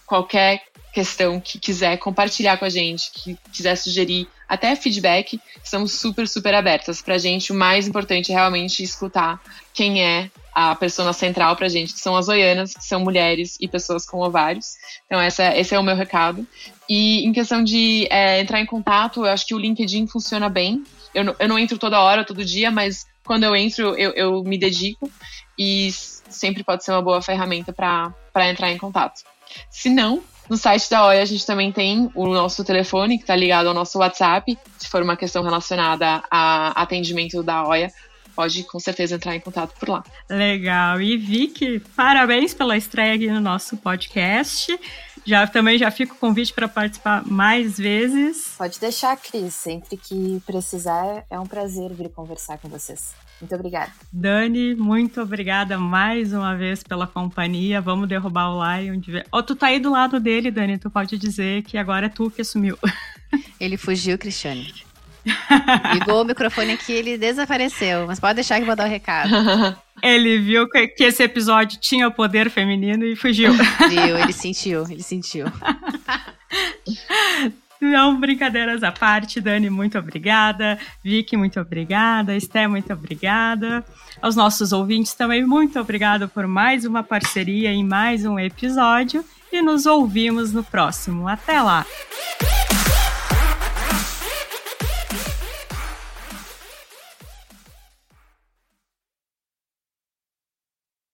qualquer 0.05 0.61
questão 0.93 1.39
que 1.39 1.57
quiser 1.57 1.97
compartilhar 1.97 2.57
com 2.57 2.65
a 2.65 2.69
gente, 2.69 3.11
que 3.11 3.35
quiser 3.51 3.75
sugerir, 3.75 4.27
até 4.47 4.75
feedback, 4.75 5.41
estamos 5.63 5.93
super, 5.93 6.27
super 6.27 6.53
abertas. 6.53 7.01
Pra 7.01 7.17
gente, 7.17 7.51
o 7.51 7.55
mais 7.55 7.87
importante 7.87 8.31
é 8.31 8.35
realmente 8.35 8.83
escutar 8.83 9.41
quem 9.73 10.03
é 10.03 10.29
a 10.53 10.75
persona 10.75 11.13
central 11.13 11.55
pra 11.55 11.67
gente, 11.67 11.93
que 11.93 11.99
são 11.99 12.15
as 12.15 12.27
oianas, 12.27 12.73
que 12.73 12.83
são 12.83 12.99
mulheres 12.99 13.57
e 13.59 13.67
pessoas 13.67 14.05
com 14.05 14.19
ovários. 14.19 14.73
Então, 15.05 15.19
essa, 15.19 15.55
esse 15.57 15.73
é 15.73 15.79
o 15.79 15.83
meu 15.83 15.95
recado. 15.95 16.45
E 16.87 17.25
em 17.25 17.33
questão 17.33 17.63
de 17.63 18.07
é, 18.09 18.39
entrar 18.39 18.59
em 18.59 18.65
contato, 18.65 19.25
eu 19.25 19.31
acho 19.31 19.47
que 19.47 19.55
o 19.55 19.59
LinkedIn 19.59 20.07
funciona 20.07 20.49
bem. 20.49 20.83
Eu 21.13 21.23
não, 21.23 21.35
eu 21.39 21.47
não 21.47 21.59
entro 21.59 21.77
toda 21.77 22.01
hora, 22.01 22.25
todo 22.25 22.45
dia, 22.45 22.69
mas 22.69 23.05
quando 23.25 23.43
eu 23.43 23.55
entro, 23.55 23.95
eu, 23.95 24.11
eu 24.11 24.43
me 24.43 24.57
dedico 24.57 25.09
e 25.57 25.91
sempre 25.91 26.63
pode 26.63 26.83
ser 26.83 26.91
uma 26.91 27.01
boa 27.01 27.21
ferramenta 27.21 27.71
para 27.71 28.49
entrar 28.49 28.71
em 28.71 28.77
contato. 28.77 29.21
Se 29.69 29.89
não, 29.89 30.23
no 30.49 30.57
site 30.57 30.89
da 30.89 31.05
OIA 31.05 31.21
a 31.21 31.25
gente 31.25 31.45
também 31.45 31.71
tem 31.71 32.09
o 32.13 32.27
nosso 32.27 32.63
telefone 32.63 33.17
que 33.17 33.23
está 33.23 33.35
ligado 33.35 33.67
ao 33.67 33.73
nosso 33.73 33.97
WhatsApp. 33.99 34.57
Se 34.77 34.89
for 34.89 35.01
uma 35.01 35.15
questão 35.15 35.43
relacionada 35.43 36.23
a 36.29 36.81
atendimento 36.81 37.41
da 37.41 37.65
OIA, 37.65 37.91
pode 38.35 38.63
com 38.63 38.79
certeza 38.79 39.15
entrar 39.15 39.35
em 39.35 39.39
contato 39.39 39.77
por 39.79 39.89
lá. 39.89 40.03
Legal. 40.29 41.01
E 41.01 41.17
Vicky, 41.17 41.79
parabéns 41.95 42.53
pela 42.53 42.75
estreia 42.75 43.15
aqui 43.15 43.29
no 43.29 43.39
nosso 43.39 43.77
podcast. 43.77 44.77
Já 45.25 45.47
também 45.47 45.77
já 45.77 45.89
fica 45.89 46.13
o 46.13 46.17
convite 46.17 46.53
para 46.53 46.67
participar 46.67 47.25
mais 47.25 47.77
vezes. 47.77 48.55
Pode 48.57 48.79
deixar, 48.79 49.15
Cris. 49.15 49.53
Sempre 49.53 49.95
que 49.97 50.41
precisar, 50.45 51.25
é 51.29 51.39
um 51.39 51.45
prazer 51.45 51.93
vir 51.93 52.09
conversar 52.09 52.57
com 52.57 52.67
vocês. 52.67 53.13
Muito 53.39 53.55
obrigada. 53.55 53.91
Dani, 54.11 54.75
muito 54.75 55.21
obrigada 55.21 55.77
mais 55.77 56.33
uma 56.33 56.55
vez 56.55 56.83
pela 56.83 57.07
companhia. 57.07 57.81
Vamos 57.81 58.07
derrubar 58.07 58.49
o 58.49 58.77
Lion. 58.77 58.97
De... 58.99 59.23
Oh, 59.31 59.43
tu 59.43 59.55
tá 59.55 59.67
aí 59.67 59.79
do 59.79 59.91
lado 59.91 60.19
dele, 60.19 60.51
Dani. 60.51 60.77
Tu 60.77 60.89
pode 60.89 61.17
dizer 61.17 61.63
que 61.63 61.77
agora 61.77 62.05
é 62.05 62.09
tu 62.09 62.29
que 62.29 62.41
assumiu. 62.41 62.77
Ele 63.59 63.77
fugiu, 63.77 64.17
Cristiane. 64.17 64.82
Ligou 65.93 66.21
o 66.21 66.25
microfone 66.25 66.73
aqui, 66.73 66.91
ele 66.91 67.17
desapareceu. 67.17 68.05
Mas 68.07 68.19
pode 68.19 68.35
deixar 68.35 68.55
que 68.55 68.61
eu 68.61 68.67
vou 68.67 68.75
dar 68.75 68.87
o 68.87 68.89
recado. 68.89 69.29
Ele 70.01 70.39
viu 70.39 70.67
que 70.67 70.91
esse 70.99 71.23
episódio 71.23 71.79
tinha 71.79 72.09
o 72.09 72.11
poder 72.11 72.49
feminino 72.49 73.05
e 73.05 73.15
fugiu. 73.15 73.53
Viu, 73.53 74.17
ele 74.17 74.33
sentiu, 74.33 74.83
ele 74.89 75.01
sentiu. 75.01 75.45
Não, 77.79 78.19
brincadeiras 78.19 78.83
à 78.83 78.91
parte, 78.91 79.39
Dani, 79.39 79.69
muito 79.69 79.97
obrigada. 79.97 80.77
Vicky, 81.03 81.37
muito 81.37 81.59
obrigada. 81.59 82.35
Esté, 82.35 82.67
muito 82.67 82.91
obrigada. 82.91 83.85
Aos 84.21 84.35
nossos 84.35 84.73
ouvintes 84.73 85.13
também, 85.13 85.45
muito 85.45 85.79
obrigada 85.79 86.27
por 86.27 86.47
mais 86.47 86.85
uma 86.85 87.03
parceria 87.03 87.71
em 87.71 87.83
mais 87.83 88.25
um 88.25 88.39
episódio. 88.39 89.23
E 89.51 89.61
nos 89.61 89.85
ouvimos 89.85 90.51
no 90.51 90.63
próximo. 90.63 91.27
Até 91.27 91.61
lá! 91.61 91.85